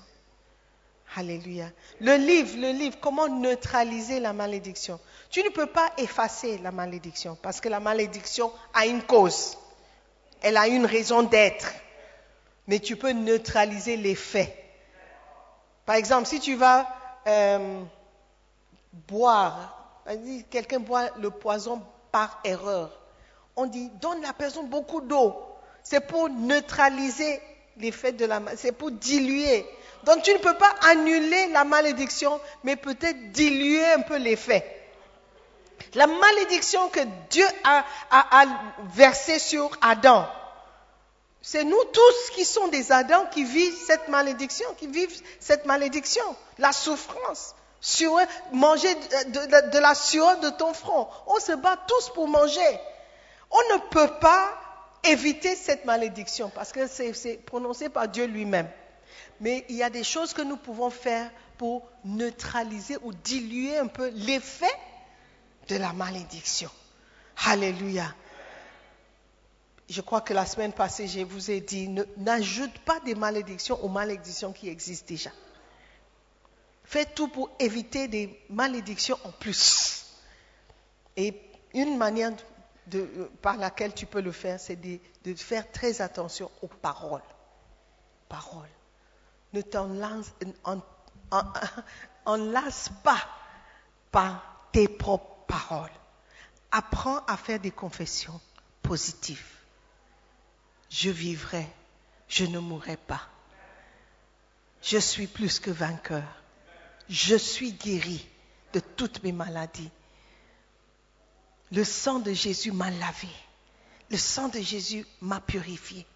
[1.15, 1.71] Alléluia.
[2.01, 4.99] Le livre, le livre, comment neutraliser la malédiction?
[5.31, 9.57] Tu ne peux pas effacer la malédiction parce que la malédiction a une cause.
[10.43, 11.73] Elle a une raison d'être.
[12.67, 14.55] Mais tu peux neutraliser l'effet.
[15.87, 16.89] Par exemple, si tu vas
[17.27, 17.81] euh,
[19.09, 20.03] boire,
[20.51, 22.91] quelqu'un boit le poison par erreur,
[23.55, 25.35] on dit donne la personne beaucoup d'eau.
[25.83, 27.41] C'est pour neutraliser
[27.79, 29.65] l'effet de la c'est pour diluer.
[30.05, 34.73] Donc tu ne peux pas annuler la malédiction, mais peut-être diluer un peu l'effet.
[35.95, 37.85] La malédiction que Dieu a,
[38.95, 40.27] versée sur Adam,
[41.43, 46.25] c'est nous tous qui sommes des Adams qui vivent cette malédiction, qui vivent cette malédiction,
[46.59, 47.55] la souffrance.
[48.53, 51.09] Manger de, de- la sueur de ton front.
[51.27, 52.81] On se bat tous pour manger.
[53.51, 54.55] On ne peut pas
[55.05, 58.69] éviter cette malédiction parce que c'est prononcé par Dieu lui-même.
[59.41, 63.87] Mais il y a des choses que nous pouvons faire pour neutraliser ou diluer un
[63.87, 64.75] peu l'effet
[65.69, 66.71] de la malédiction.
[67.45, 68.15] Alléluia.
[69.89, 73.89] Je crois que la semaine passée, je vous ai dit, n'ajoute pas des malédictions aux
[73.89, 75.31] malédictions qui existent déjà.
[76.85, 80.07] Faites tout pour éviter des malédictions en plus.
[81.17, 81.41] Et
[81.75, 82.33] une manière
[83.43, 87.23] par laquelle tu peux le faire, c'est de, de faire très attention aux paroles.
[88.29, 88.69] Paroles.
[89.57, 90.83] Ne t'en lance- en-
[91.31, 91.53] en-
[92.27, 93.27] enlace pas
[94.13, 95.91] par tes propres paroles.
[96.71, 98.39] Apprends à faire des confessions
[98.83, 99.57] positives.
[100.91, 101.67] Je vivrai,
[102.29, 103.23] je ne mourrai pas.
[104.83, 106.29] Je suis plus que vainqueur.
[107.09, 108.29] Je suis guéri
[108.75, 109.91] de toutes mes maladies.
[111.73, 113.29] Le sang de Jésus m'a lavé.
[114.11, 116.07] Le sang de Jésus m'a purifié.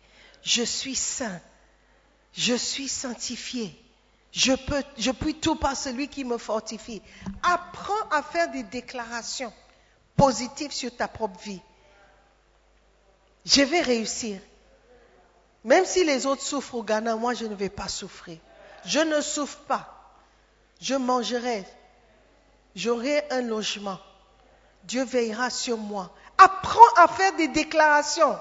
[0.42, 1.40] Je suis saint.
[2.32, 3.76] Je suis sanctifié.
[4.32, 4.52] Je
[4.96, 7.02] je puis tout par celui qui me fortifie.
[7.42, 9.52] Apprends à faire des déclarations
[10.16, 11.60] positives sur ta propre vie.
[13.44, 14.40] Je vais réussir.
[15.64, 18.38] Même si les autres souffrent au Ghana, moi je ne vais pas souffrir.
[18.84, 20.14] Je ne souffre pas.
[20.80, 21.66] Je mangerai.
[22.74, 23.98] J'aurai un logement.
[24.84, 26.14] Dieu veillera sur moi.
[26.38, 28.38] Apprends à faire des déclarations.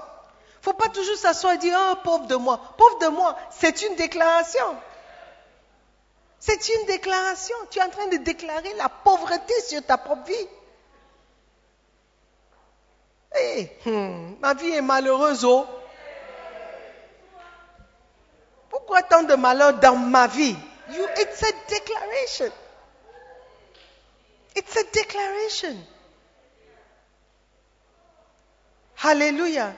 [0.60, 2.60] Il ne faut pas toujours s'asseoir et dire, oh pauvre de moi.
[2.76, 4.76] Pauvre de moi, c'est une déclaration.
[6.38, 7.56] C'est une déclaration.
[7.70, 10.48] Tu es en train de déclarer la pauvreté sur ta propre vie.
[13.38, 15.64] Eh, hmm, ma vie est malheureuse, oh.
[18.68, 20.56] Pourquoi tant de malheur dans ma vie?
[20.90, 22.52] You, it's a declaration.
[24.56, 25.76] It's a declaration.
[29.02, 29.72] Alléluia.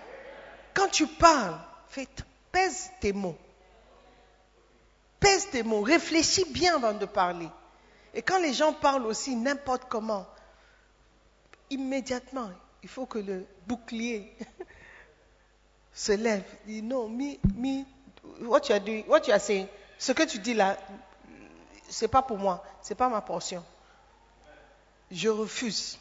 [0.74, 1.58] Quand tu parles,
[1.88, 2.08] fais,
[2.50, 3.36] pèse tes mots.
[5.20, 5.82] Pèse tes mots.
[5.82, 7.48] Réfléchis bien avant de parler.
[8.14, 10.26] Et quand les gens parlent aussi n'importe comment,
[11.70, 12.50] immédiatement,
[12.82, 14.34] il faut que le bouclier
[15.92, 16.44] se lève.
[16.66, 17.84] Dis non, me, me,
[18.40, 19.66] what you are doing, what you are saying,
[19.98, 20.76] ce que tu dis là,
[21.88, 23.64] c'est pas pour moi, c'est pas ma portion.
[25.10, 25.98] Je refuse.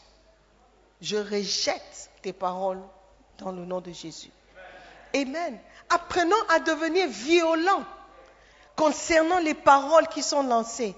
[1.01, 2.81] Je rejette tes paroles
[3.38, 4.31] dans le nom de Jésus.
[5.15, 5.60] Amen.
[5.89, 7.84] Apprenons à devenir violents
[8.76, 10.95] concernant les paroles qui sont lancées,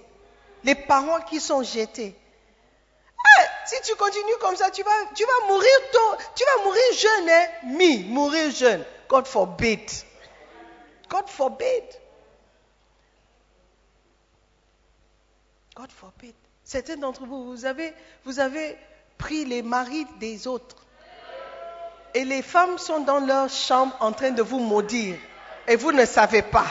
[0.63, 2.15] les paroles qui sont jetées.
[3.39, 7.45] Eh, si tu continues comme ça, tu vas, mourir tôt, tu vas mourir jeune, hein?
[7.63, 8.85] Me, mourir jeune.
[9.07, 9.81] God forbid.
[11.09, 11.83] God forbid.
[15.75, 16.35] God forbid.
[16.63, 17.55] Certains d'entre vous,
[18.23, 18.77] vous avez
[19.17, 20.82] pris les maris des autres.
[22.13, 25.17] Et les femmes sont dans leur chambre en train de vous maudire.
[25.67, 26.67] Et vous ne savez pas.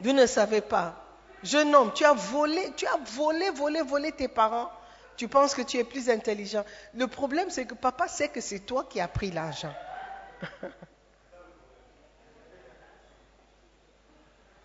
[0.00, 0.94] Vous ne savez pas.
[1.42, 4.70] Jeune homme, tu as volé, tu as volé, volé, volé tes parents.
[5.16, 6.64] Tu penses que tu es plus intelligent.
[6.94, 9.72] Le problème, c'est que papa sait que c'est toi qui as pris l'argent.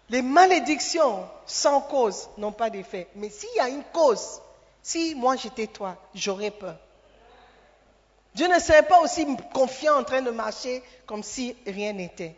[0.10, 3.08] Les malédictions sans cause n'ont pas d'effet.
[3.16, 4.42] Mais s'il y a une cause,
[4.82, 6.76] si moi j'étais toi, j'aurais peur.
[8.36, 12.36] Je ne serais pas aussi confiant en train de marcher comme si rien n'était.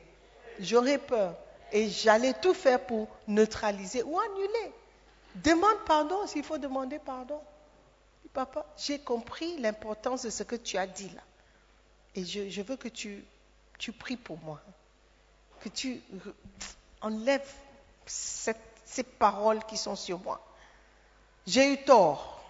[0.59, 1.35] J'aurais peur.
[1.71, 4.71] Et j'allais tout faire pour neutraliser ou annuler.
[5.35, 7.39] Demande pardon s'il faut demander pardon.
[8.33, 11.21] Papa, j'ai compris l'importance de ce que tu as dit là.
[12.15, 13.23] Et je, veux que tu,
[13.99, 14.61] pries pour moi.
[15.61, 16.01] Que tu
[17.01, 17.51] enlèves
[18.05, 20.45] ces paroles qui sont sur moi.
[21.47, 22.42] J'ai eu tort.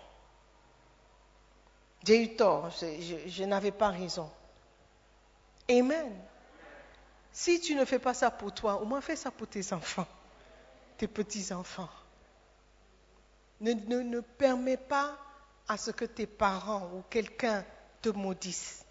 [2.04, 2.70] J'ai eu tort.
[2.72, 4.30] Je, n'avais pas raison.
[5.70, 6.12] Amen.
[7.32, 10.08] Si tu ne fais pas ça pour toi, au moins fais ça pour tes enfants.
[10.98, 11.90] tes petits-enfants.
[13.62, 15.18] Ne, ne, ne permets pas
[15.68, 17.66] à ce que tes parents ou quelqu'un
[18.02, 18.86] te maudisse.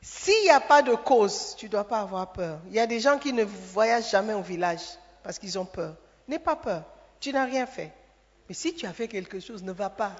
[0.00, 2.60] S'il n'y a pas de cause, tu ne dois pas avoir peur.
[2.66, 4.82] Il y a des gens qui ne voyagent jamais au village
[5.22, 5.96] parce qu'ils ont peur.
[6.26, 6.84] N'aie pas peur.
[7.20, 7.92] Tu n'as rien fait.
[8.52, 10.14] Mais si tu as fait quelque chose, ne va pas.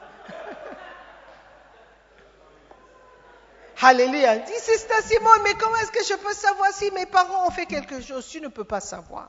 [3.82, 4.38] Alléluia.
[4.38, 7.66] Dis, Sister Simone, mais comment est-ce que je peux savoir si mes parents ont fait
[7.66, 8.26] quelque chose?
[8.26, 9.28] Tu ne peux pas savoir.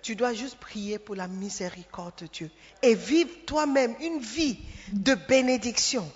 [0.00, 4.58] Tu dois juste prier pour la miséricorde de Dieu et vivre toi-même une vie
[4.90, 6.10] de bénédiction.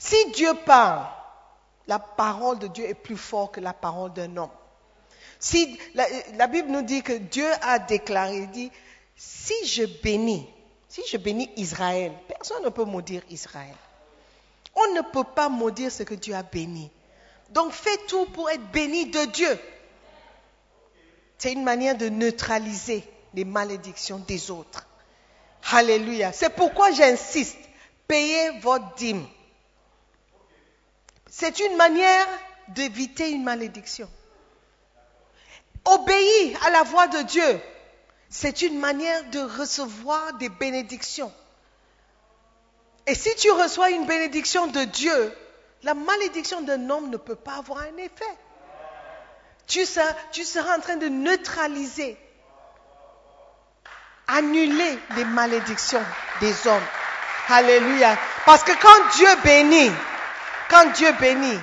[0.00, 1.06] Si Dieu parle,
[1.86, 4.50] la parole de Dieu est plus forte que la parole d'un homme.
[5.38, 8.72] Si la, la Bible nous dit que Dieu a déclaré, il dit,
[9.14, 10.48] si je bénis,
[10.94, 13.74] si je bénis Israël, personne ne peut maudire Israël.
[14.76, 16.88] On ne peut pas maudire ce que Dieu a béni.
[17.50, 19.58] Donc fais tout pour être béni de Dieu.
[21.36, 23.02] C'est une manière de neutraliser
[23.34, 24.86] les malédictions des autres.
[25.72, 26.32] Alléluia.
[26.32, 27.58] C'est pourquoi j'insiste,
[28.06, 29.26] payez votre dîme.
[31.28, 32.28] C'est une manière
[32.68, 34.08] d'éviter une malédiction.
[35.84, 37.60] Obéir à la voix de Dieu,
[38.30, 41.32] c'est une manière de recevoir des bénédictions.
[43.06, 45.32] Et si tu reçois une bénédiction de Dieu,
[45.82, 48.24] la malédiction d'un homme ne peut pas avoir un effet.
[49.66, 52.16] Tu seras, en train de neutraliser,
[54.26, 56.02] annuler les malédictions
[56.40, 56.86] des hommes.
[57.48, 58.18] Alléluia.
[58.46, 59.90] Parce que quand Dieu bénit,
[60.70, 61.58] quand Dieu bénit,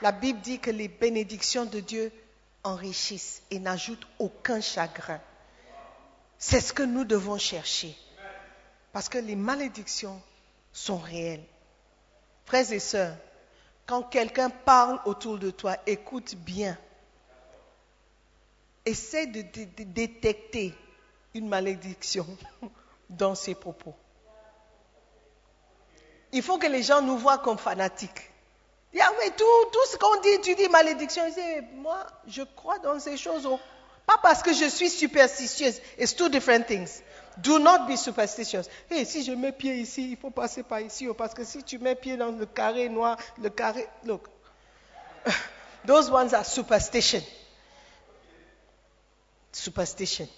[0.00, 2.10] la Bible dit que les bénédictions de Dieu
[2.64, 5.20] enrichissent et n'ajoutent aucun chagrin.
[6.44, 7.96] C'est ce que nous devons chercher.
[8.92, 10.20] Parce que les malédictions
[10.72, 11.44] sont réelles.
[12.46, 13.14] Frères et sœurs,
[13.86, 16.76] quand quelqu'un parle autour de toi, écoute bien.
[18.84, 19.44] Essaie de,
[19.84, 20.74] détecter
[21.32, 22.26] une malédiction
[23.08, 23.94] dans ses propos.
[26.32, 28.30] Il faut que les gens nous voient comme fanatiques.
[28.92, 31.22] Tout, ce qu'on dit, tu dis malédiction.
[31.76, 33.48] Moi, je crois dans ces choses.
[34.06, 35.80] Pas parce que je suis superstitieuse.
[35.98, 37.02] It's two different things.
[37.38, 38.68] Do not be superstitious.
[38.90, 41.08] Hey, si je mets pied ici, il faut passer par ici.
[41.08, 43.86] oh, parce que si tu mets pied dans le carré noir, le carré.
[44.04, 44.28] Look.
[45.86, 47.22] Those ones are superstition.
[49.52, 50.28] Superstition.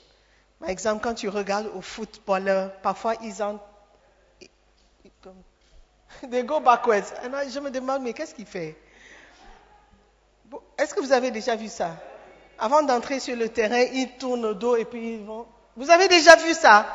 [0.60, 3.58] Par exemple, quand tu regardes aux footballeurs, parfois ils ont.
[6.30, 7.12] They go backwards.
[7.24, 8.76] Et je me demande, mais qu'est-ce qu'il fait?
[10.78, 11.96] Est-ce que vous avez déjà vu ça?
[12.58, 15.46] Avant d'entrer sur le terrain, ils tournent le dos et puis ils vont.
[15.76, 16.86] Vous avez déjà vu ça?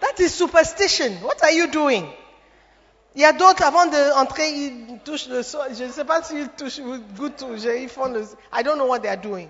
[0.00, 1.12] That is superstition.
[1.22, 2.04] What are you doing?
[3.14, 5.68] Il y a d'autres, avant d'entrer, ils touchent le sol.
[5.74, 7.62] Je ne sais pas s'ils touchent ou touche.
[7.62, 8.22] Ils font le.
[8.52, 9.48] I don't know what they are doing.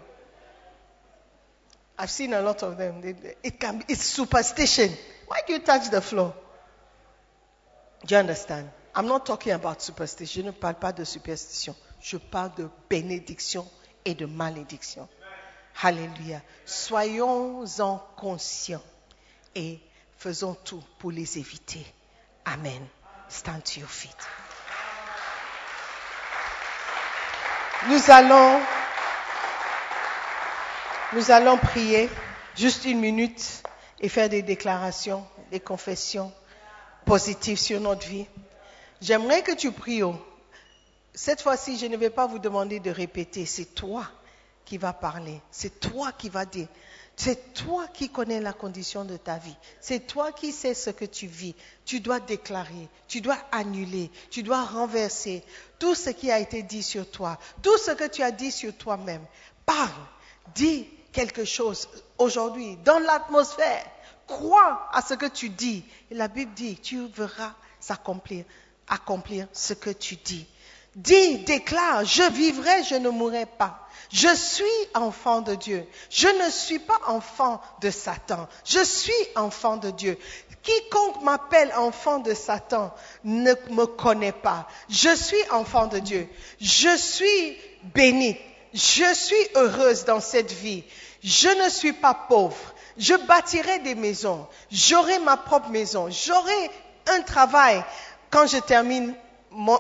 [1.99, 3.01] I've seen a lot of them.
[3.43, 4.91] It can be, it's superstition.
[5.29, 6.35] Why do you touch the floor?
[8.05, 8.69] Do you understand?
[8.95, 10.43] I'm not talking about superstition.
[10.43, 11.75] Je ne parle pas de superstition.
[12.01, 13.67] Je parle de bénédiction
[14.05, 15.09] et de malédiction.
[15.83, 16.41] Alléluia.
[16.65, 18.83] Soyons-en conscients
[19.55, 19.81] et
[20.17, 21.85] faisons tout pour les éviter.
[22.45, 22.87] Amen.
[23.29, 24.17] Stand to your feet.
[27.89, 28.61] Nous allons,
[31.13, 32.09] nous allons prier
[32.57, 33.63] juste une minute
[34.01, 36.33] et faire des déclarations, des confessions
[37.05, 38.27] positives sur notre vie.
[39.03, 40.03] J'aimerais que tu pries.
[40.03, 40.17] oh.
[41.15, 43.45] Cette fois-ci, je ne vais pas vous demander de répéter.
[43.45, 44.07] C'est toi
[44.65, 45.41] qui vas parler.
[45.51, 46.69] C'est toi qui vas dire.
[47.17, 49.57] C'est toi qui connais la condition de ta vie.
[49.81, 51.55] C'est toi qui sais ce que tu vis.
[51.85, 55.45] Tu dois déclarer, tu dois annuler, tu dois renverser
[55.79, 58.77] tout ce qui a été dit sur toi, tout ce que tu as dit sur
[58.77, 59.25] toi-même.
[59.65, 59.91] Parle,
[60.55, 61.89] dis quelque chose
[62.19, 63.87] aujourd'hui dans l'atmosphère.
[64.27, 65.85] Crois à ce que tu dis.
[66.11, 68.45] La Bible dit, tu verras s'accomplir,
[68.89, 70.47] accomplir ce que tu dis.
[70.97, 73.81] Dis, déclare, je vivrai, je ne mourrai pas.
[74.13, 74.65] Je suis
[74.95, 75.85] enfant de Dieu.
[76.09, 78.49] Je ne suis pas enfant de Satan.
[78.65, 80.17] Je suis enfant de Dieu.
[80.63, 84.69] Quiconque m'appelle enfant de Satan ne me connaît pas.
[84.89, 86.29] Je suis enfant de Dieu.
[86.61, 87.59] Je suis
[87.93, 88.37] bénie.
[88.73, 90.85] Je suis heureuse dans cette vie.
[91.23, 92.75] Je ne suis pas pauvre.
[92.97, 94.47] Je bâtirai des maisons.
[94.71, 96.09] J'aurai ma propre maison.
[96.11, 96.71] J'aurai
[97.09, 97.85] un travail
[98.31, 99.15] quand je termine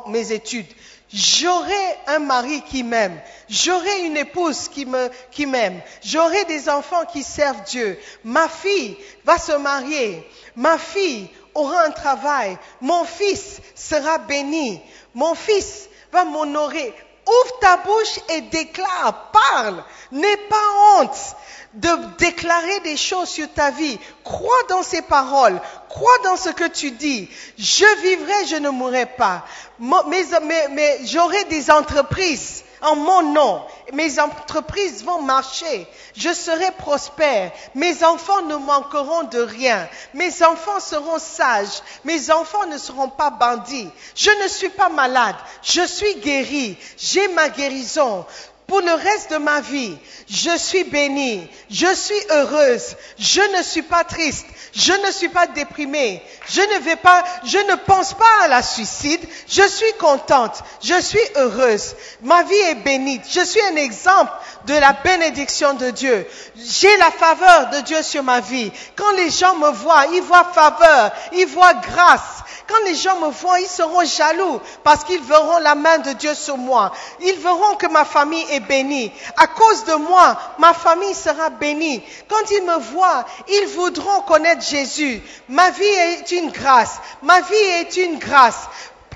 [0.08, 0.66] mes études.
[1.14, 3.20] J'aurai un mari qui m'aime.
[3.48, 5.80] J'aurai une épouse qui me, qui m'aime.
[6.02, 8.00] J'aurai des enfants qui servent Dieu.
[8.24, 10.28] Ma fille va se marier.
[10.56, 12.58] Ma fille aura un travail.
[12.80, 14.82] Mon fils sera béni.
[15.14, 16.92] Mon fils va m'honorer.
[17.26, 19.84] Ouvre ta bouche et déclare, parle.
[20.10, 21.36] N'aie pas honte
[21.74, 23.98] de déclarer des choses sur ta vie.
[24.22, 25.60] Crois dans ces paroles.
[25.88, 27.28] Crois dans ce que tu dis.
[27.58, 29.44] Je vivrai, je ne mourrai pas.
[29.78, 33.62] Mais j'aurai des entreprises en mon nom.
[33.92, 35.86] Mes entreprises vont marcher.
[36.16, 37.50] Je serai prospère.
[37.74, 39.88] Mes enfants ne manqueront de rien.
[40.12, 41.82] Mes enfants seront sages.
[42.04, 43.90] Mes enfants ne seront pas bandits.
[44.14, 45.36] Je ne suis pas malade.
[45.62, 46.78] Je suis guéri.
[46.98, 48.26] J'ai ma guérison.
[48.66, 49.96] Pour le reste de ma vie,
[50.28, 55.46] je suis bénie, je suis heureuse, je ne suis pas triste, je ne suis pas
[55.46, 62.42] déprimée, je ne pense pas à la suicide, je suis contente, je suis heureuse, ma
[62.44, 64.32] vie est bénie, je suis un exemple
[64.66, 66.26] de la bénédiction de Dieu.
[66.56, 68.72] J'ai la faveur de Dieu sur ma vie.
[68.96, 72.42] Quand les gens me voient, ils voient faveur, ils voient grâce.
[72.66, 76.34] Quand les gens me voient, ils seront jaloux parce qu'ils verront la main de Dieu
[76.34, 76.92] sur moi.
[77.20, 79.12] Ils verront que ma famille est bénie.
[79.36, 82.02] À cause de moi, ma famille sera bénie.
[82.28, 85.22] Quand ils me voient, ils voudront connaître Jésus.
[85.48, 87.00] Ma vie est une grâce.
[87.22, 88.68] Ma vie est une grâce.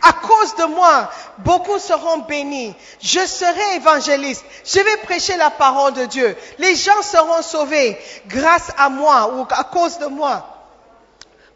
[0.02, 2.74] À cause de moi, beaucoup seront bénis.
[3.00, 4.44] Je serai évangéliste.
[4.64, 6.36] Je vais prêcher la parole de Dieu.
[6.58, 10.57] Les gens seront sauvés grâce à moi ou à cause de moi.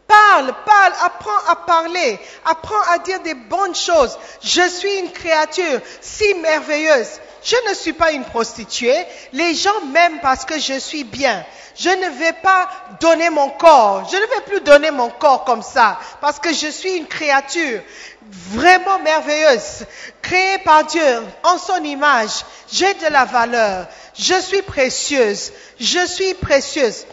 [0.07, 4.17] Parle, parle, apprends à parler, apprends à dire des bonnes choses.
[4.41, 7.19] Je suis une créature si merveilleuse.
[7.43, 9.05] Je ne suis pas une prostituée.
[9.33, 11.45] Les gens m'aiment parce que je suis bien.
[11.75, 14.07] Je ne vais pas donner mon corps.
[14.11, 17.81] Je ne vais plus donner mon corps comme ça parce que je suis une créature
[18.29, 19.85] vraiment merveilleuse,
[20.21, 22.45] créée par Dieu en son image.
[22.71, 23.87] J'ai de la valeur.
[24.17, 25.51] Je suis précieuse.
[25.79, 27.05] Je suis précieuse.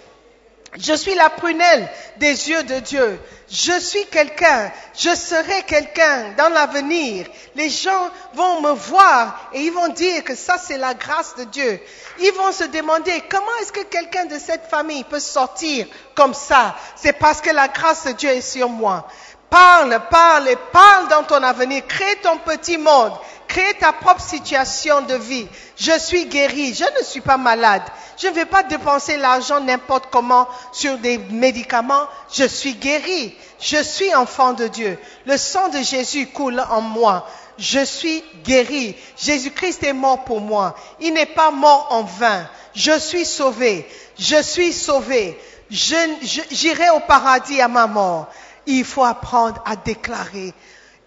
[0.76, 3.20] Je suis la prunelle des yeux de Dieu.
[3.50, 4.70] Je suis quelqu'un.
[4.96, 7.26] Je serai quelqu'un dans l'avenir.
[7.56, 11.44] Les gens vont me voir et ils vont dire que ça c'est la grâce de
[11.44, 11.80] Dieu.
[12.20, 16.76] Ils vont se demander comment est-ce que quelqu'un de cette famille peut sortir comme ça?
[16.94, 19.08] C'est parce que la grâce de Dieu est sur moi.
[19.50, 21.84] Parle, parle et parle dans ton avenir.
[21.88, 23.12] Crée ton petit monde.
[23.48, 25.48] Crée ta propre situation de vie.
[25.76, 26.72] Je suis guéri.
[26.72, 27.82] Je ne suis pas malade.
[28.16, 32.06] Je ne vais pas dépenser l'argent n'importe comment sur des médicaments.
[32.32, 33.36] Je suis guéri.
[33.58, 34.96] Je suis enfant de Dieu.
[35.26, 37.26] Le sang de Jésus coule en moi.
[37.58, 38.94] Je suis guéri.
[39.18, 40.76] Jésus-Christ est mort pour moi.
[41.00, 42.48] Il n'est pas mort en vain.
[42.72, 43.84] Je suis sauvé.
[44.16, 45.36] Je suis sauvé.
[45.70, 48.28] J'irai au paradis à ma mort.
[48.72, 50.54] Il faut apprendre à déclarer,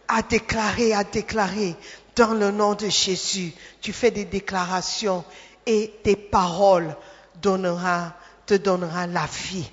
[0.10, 1.76] à déclarer, à déclarer.
[2.14, 5.24] Dans le nom de Jésus, tu fais des déclarations
[5.66, 6.96] et tes paroles
[7.42, 9.70] te donnera la vie.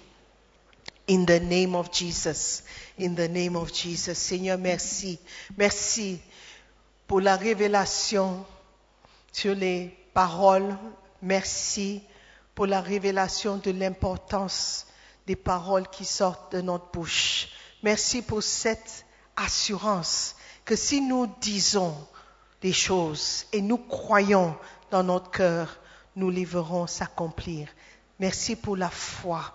[1.09, 2.63] In the name of Jesus.
[2.97, 4.15] In the name of Jesus.
[4.15, 5.19] Seigneur, merci.
[5.59, 6.21] Merci
[7.09, 8.47] pour la révélation
[9.33, 10.77] sur les paroles.
[11.23, 12.03] Merci
[12.55, 14.87] pour la révélation de l'importance
[15.27, 17.49] des paroles qui sortent de notre bouche.
[17.83, 19.07] Merci pour cette
[19.37, 21.95] assurance que si nous disons
[22.61, 24.55] des choses et nous croyons
[24.91, 25.79] dans notre cœur,
[26.17, 27.69] nous les verrons s'accomplir.
[28.19, 29.55] Merci pour la foi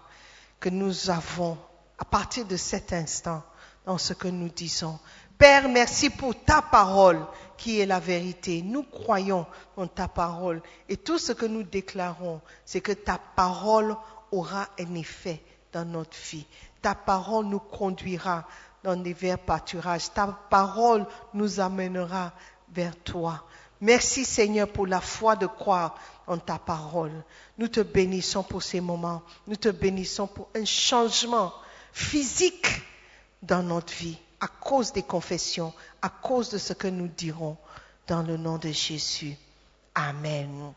[0.60, 1.58] que nous avons
[2.00, 3.44] à partir de cet instant
[3.86, 4.98] dans ce que nous disons.
[5.38, 7.24] Père, merci pour ta parole
[7.58, 8.62] qui est la vérité.
[8.64, 9.46] Nous croyons
[9.78, 13.96] en ta parole et tout ce que nous déclarons, c'est que ta parole
[14.32, 15.44] aura un effet
[15.76, 16.46] dans notre vie.
[16.82, 18.48] Ta parole nous conduira
[18.82, 20.12] dans des verts pâturages.
[20.14, 22.32] Ta parole nous amènera
[22.72, 23.44] vers toi.
[23.82, 25.96] Merci Seigneur pour la foi de croire
[26.28, 27.12] en ta parole.
[27.58, 29.22] Nous te bénissons pour ces moments.
[29.48, 31.54] Nous te bénissons pour un changement
[31.92, 32.68] physique
[33.42, 37.58] dans notre vie à cause des confessions, à cause de ce que nous dirons
[38.08, 39.36] dans le nom de Jésus.
[39.94, 40.74] Amen.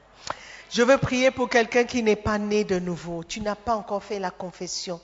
[0.71, 3.25] Je veux prier pour quelqu'un qui n'est pas né de nouveau.
[3.25, 5.01] Tu n'as pas encore fait la confession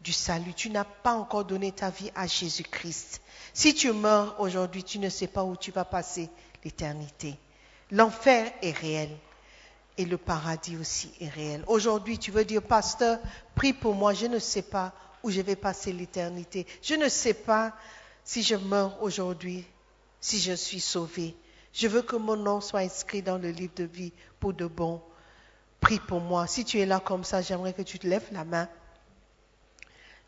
[0.00, 0.54] du salut.
[0.54, 3.20] Tu n'as pas encore donné ta vie à Jésus-Christ.
[3.52, 6.30] Si tu meurs aujourd'hui, tu ne sais pas où tu vas passer
[6.64, 7.36] l'éternité.
[7.90, 9.10] L'enfer est réel
[9.98, 11.64] et le paradis aussi est réel.
[11.66, 13.18] Aujourd'hui, tu veux dire, pasteur,
[13.56, 14.92] prie pour moi, je ne sais pas
[15.22, 16.66] où je vais passer l'éternité.
[16.82, 17.72] Je ne sais pas
[18.24, 19.64] si je meurs aujourd'hui,
[20.20, 21.34] si je suis sauvé.
[21.72, 25.00] Je veux que mon nom soit inscrit dans le livre de vie pour de bon.
[25.80, 26.46] Prie pour moi.
[26.46, 28.68] Si tu es là comme ça, j'aimerais que tu te lèves la main.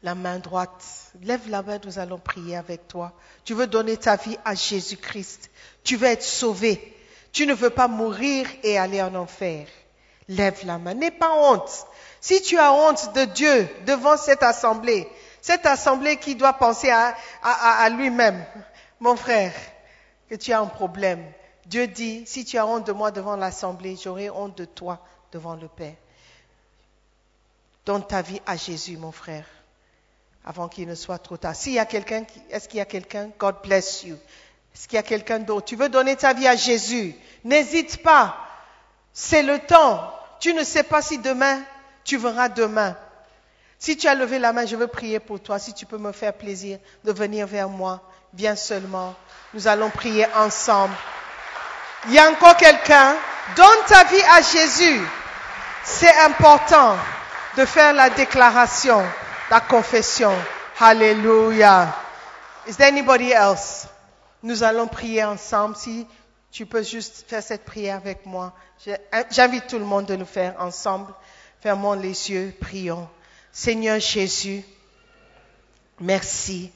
[0.02, 0.84] La main droite.
[1.22, 3.12] Lève la main, nous allons prier avec toi.
[3.44, 5.50] Tu veux donner ta vie à Jésus-Christ.
[5.84, 6.96] Tu veux être sauvé.
[7.32, 9.66] Tu ne veux pas mourir et aller en enfer.
[10.28, 10.94] Lève la main.
[10.94, 11.86] N'aie pas honte.
[12.20, 15.08] Si tu as honte de Dieu devant cette assemblée,
[15.40, 18.44] cette assemblée qui doit penser à, lui-même,
[19.00, 19.52] mon frère,
[20.32, 21.22] que tu as un problème,
[21.66, 24.98] Dieu dit, si tu as honte de moi devant l'assemblée, j'aurai honte de toi
[25.30, 25.92] devant le Père.
[27.84, 29.44] Donne ta vie à Jésus, mon frère,
[30.46, 31.54] avant qu'il ne soit trop tard.
[31.54, 33.28] S'il y a quelqu'un, est-ce qu'il y a quelqu'un?
[33.38, 34.16] God bless you.
[34.74, 35.66] Est-ce qu'il y a quelqu'un d'autre?
[35.66, 37.14] Tu veux donner ta vie à Jésus?
[37.44, 38.38] N'hésite pas.
[39.12, 40.14] C'est le temps.
[40.40, 41.62] Tu ne sais pas si demain,
[42.04, 42.96] tu verras demain.
[43.78, 45.58] Si tu as levé la main, je veux prier pour toi.
[45.58, 48.00] Si tu peux me faire plaisir de venir vers moi,
[48.34, 49.14] viens seulement.
[49.54, 50.94] Nous allons prier ensemble.
[52.06, 53.14] Il y a encore quelqu'un.
[53.56, 55.00] Donne ta vie à Jésus.
[55.84, 56.96] C'est important
[57.56, 59.04] de faire la déclaration,
[59.50, 60.32] la confession.
[60.80, 61.94] Hallelujah.
[62.66, 63.86] Is there anybody else?
[64.42, 65.76] Nous allons prier ensemble.
[65.76, 66.06] Si
[66.50, 68.52] tu peux juste faire cette prière avec moi.
[68.84, 68.92] Je-
[69.30, 71.12] J'invite tout le monde de le faire ensemble.
[71.62, 73.08] Fermons les yeux, prions.
[73.52, 74.64] Seigneur Jésus,
[76.00, 76.72] merci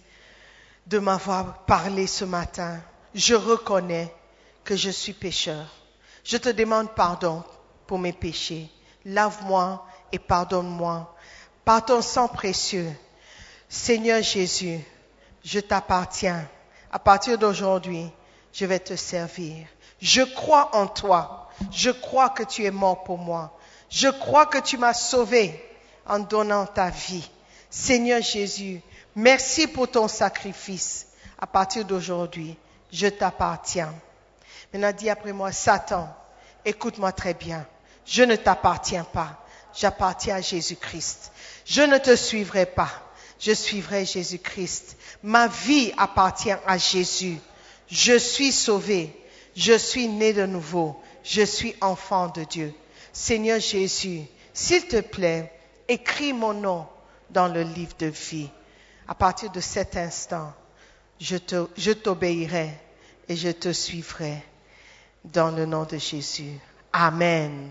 [0.86, 2.80] de m'avoir parlé ce matin.
[3.14, 4.12] Je reconnais
[4.64, 5.66] que je suis pécheur.
[6.24, 7.42] Je te demande pardon
[7.86, 8.70] pour mes péchés.
[9.04, 11.14] Lave-moi et pardonne-moi.
[11.64, 12.90] Par ton sang précieux,
[13.68, 14.80] Seigneur Jésus,
[15.44, 16.48] je t'appartiens.
[16.92, 18.10] À partir d'aujourd'hui,
[18.52, 19.66] je vais te servir.
[20.00, 21.50] Je crois en toi.
[21.72, 23.56] Je crois que tu es mort pour moi.
[23.88, 25.62] Je crois que tu m'as sauvé
[26.06, 27.28] en donnant ta vie.
[27.70, 28.80] Seigneur Jésus,
[29.16, 31.08] merci pour ton sacrifice.
[31.38, 32.56] À partir d'aujourd'hui,
[32.92, 33.92] je t'appartiens.
[34.72, 36.08] Maintenant, dis après moi, Satan,
[36.64, 37.66] écoute-moi très bien.
[38.06, 39.44] Je ne t'appartiens pas.
[39.74, 41.32] J'appartiens à Jésus-Christ.
[41.66, 42.90] Je ne te suivrai pas.
[43.38, 44.96] Je suivrai Jésus-Christ.
[45.22, 47.38] Ma vie appartient à Jésus.
[47.88, 49.14] Je suis sauvé.
[49.54, 50.98] Je suis né de nouveau.
[51.22, 52.72] Je suis enfant de Dieu.
[53.12, 54.22] Seigneur Jésus,
[54.54, 55.52] s'il te plaît,
[55.88, 56.86] écris mon nom
[57.30, 58.48] dans le livre de vie.
[59.08, 60.52] À partir de cet instant,
[61.20, 62.70] je t'obéirai
[63.28, 64.42] et je te suivrai
[65.24, 66.58] dans le nom de Jésus.
[66.92, 67.70] Amen.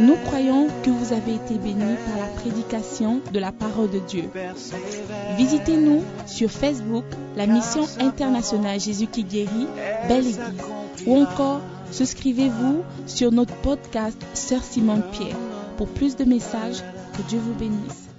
[0.00, 4.30] Nous croyons que vous avez été bénis par la prédication de la parole de Dieu.
[5.36, 7.04] Visitez-nous sur Facebook,
[7.36, 9.66] la mission internationale Jésus qui guérit,
[10.08, 10.64] Belle Église.
[11.06, 11.60] Ou encore,
[11.90, 15.36] souscrivez-vous sur notre podcast Sœur Simone Pierre.
[15.76, 16.82] Pour plus de messages,
[17.16, 18.09] que Dieu vous bénisse.